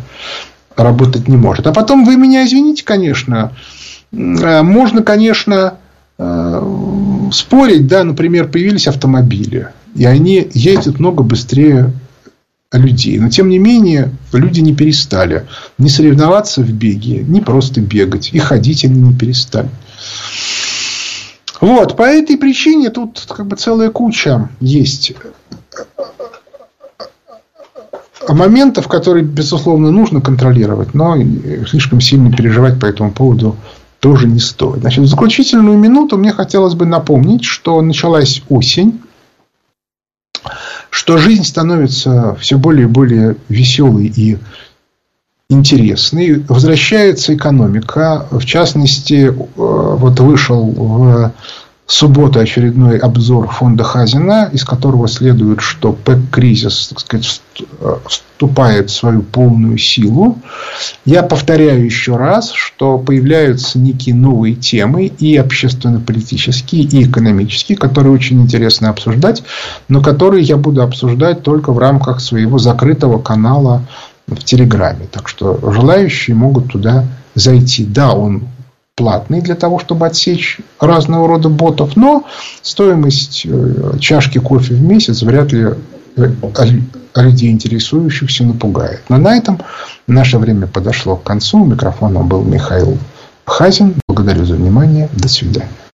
работать 0.74 1.28
не 1.28 1.36
может. 1.36 1.66
А 1.66 1.74
потом 1.74 2.06
вы 2.06 2.16
меня 2.16 2.46
извините, 2.46 2.84
конечно, 2.84 3.52
э, 4.12 4.62
можно, 4.62 5.02
конечно, 5.02 5.74
э, 6.16 7.28
спорить, 7.32 7.86
да, 7.86 8.04
например, 8.04 8.48
появились 8.48 8.88
автомобили, 8.88 9.68
и 9.94 10.06
они 10.06 10.48
ездят 10.54 10.98
много 10.98 11.22
быстрее 11.22 11.92
людей. 12.72 13.18
Но, 13.18 13.28
тем 13.28 13.48
не 13.48 13.58
менее, 13.58 14.10
люди 14.32 14.60
не 14.60 14.74
перестали 14.74 15.46
не 15.78 15.88
соревноваться 15.88 16.62
в 16.62 16.72
беге, 16.72 17.22
не 17.22 17.40
просто 17.40 17.80
бегать. 17.80 18.30
И 18.32 18.38
ходить 18.38 18.84
они 18.84 19.00
не 19.00 19.14
перестали. 19.14 19.68
Вот, 21.60 21.96
по 21.96 22.02
этой 22.02 22.36
причине 22.36 22.90
тут 22.90 23.24
как 23.28 23.46
бы 23.46 23.56
целая 23.56 23.90
куча 23.90 24.48
есть 24.60 25.12
моментов, 28.28 28.88
которые, 28.88 29.24
безусловно, 29.24 29.90
нужно 29.90 30.20
контролировать, 30.20 30.94
но 30.94 31.16
слишком 31.66 32.00
сильно 32.00 32.32
переживать 32.32 32.78
по 32.80 32.86
этому 32.86 33.12
поводу 33.12 33.56
тоже 34.00 34.26
не 34.26 34.40
стоит. 34.40 34.80
Значит, 34.80 35.04
в 35.04 35.06
заключительную 35.06 35.78
минуту 35.78 36.18
мне 36.18 36.32
хотелось 36.32 36.74
бы 36.74 36.86
напомнить, 36.86 37.44
что 37.44 37.80
началась 37.82 38.42
осень, 38.48 39.00
что 40.92 41.16
жизнь 41.16 41.44
становится 41.44 42.36
все 42.38 42.58
более 42.58 42.84
и 42.84 42.90
более 42.90 43.36
веселой 43.48 44.12
и 44.14 44.36
интересный. 45.48 46.44
Возвращается 46.46 47.34
экономика. 47.34 48.26
В 48.30 48.44
частности, 48.44 49.28
э, 49.28 49.32
вот 49.56 50.20
вышел 50.20 50.66
в 50.66 51.32
субботу 51.92 52.40
очередной 52.40 52.96
обзор 52.96 53.48
фонда 53.48 53.84
Хазина, 53.84 54.48
из 54.52 54.64
которого 54.64 55.08
следует, 55.08 55.60
что 55.60 55.92
ПЭК-кризис 55.92 56.88
так 56.88 57.00
сказать, 57.00 57.42
вступает 58.06 58.88
в 58.90 58.94
свою 58.94 59.22
полную 59.22 59.76
силу. 59.76 60.38
Я 61.04 61.22
повторяю 61.22 61.84
еще 61.84 62.16
раз, 62.16 62.50
что 62.52 62.98
появляются 62.98 63.78
некие 63.78 64.14
новые 64.14 64.54
темы, 64.54 65.06
и 65.06 65.36
общественно-политические, 65.36 66.82
и 66.82 67.04
экономические, 67.04 67.76
которые 67.76 68.14
очень 68.14 68.40
интересно 68.40 68.88
обсуждать, 68.88 69.42
но 69.88 70.00
которые 70.00 70.42
я 70.44 70.56
буду 70.56 70.82
обсуждать 70.82 71.42
только 71.42 71.72
в 71.72 71.78
рамках 71.78 72.20
своего 72.20 72.58
закрытого 72.58 73.20
канала 73.20 73.82
в 74.26 74.42
Телеграме. 74.42 75.06
Так 75.10 75.28
что 75.28 75.58
желающие 75.72 76.34
могут 76.34 76.72
туда 76.72 77.04
зайти. 77.34 77.84
Да, 77.84 78.12
он 78.12 78.44
платный 78.96 79.40
для 79.40 79.54
того, 79.54 79.78
чтобы 79.78 80.06
отсечь 80.06 80.60
разного 80.80 81.26
рода 81.26 81.48
ботов, 81.48 81.96
но 81.96 82.24
стоимость 82.62 83.46
э, 83.46 83.98
чашки 84.00 84.38
кофе 84.38 84.74
в 84.74 84.82
месяц 84.82 85.22
вряд 85.22 85.52
ли 85.52 85.70
э, 86.16 86.30
людей 87.16 87.50
интересующихся 87.50 88.44
напугает. 88.44 89.02
Но 89.08 89.18
на 89.18 89.36
этом 89.36 89.60
наше 90.06 90.38
время 90.38 90.66
подошло 90.66 91.16
к 91.16 91.22
концу. 91.22 91.62
У 91.62 91.66
микрофона 91.66 92.20
был 92.20 92.42
Михаил 92.42 92.98
Хазин. 93.44 93.94
Благодарю 94.08 94.44
за 94.44 94.54
внимание. 94.54 95.08
До 95.12 95.28
свидания. 95.28 95.68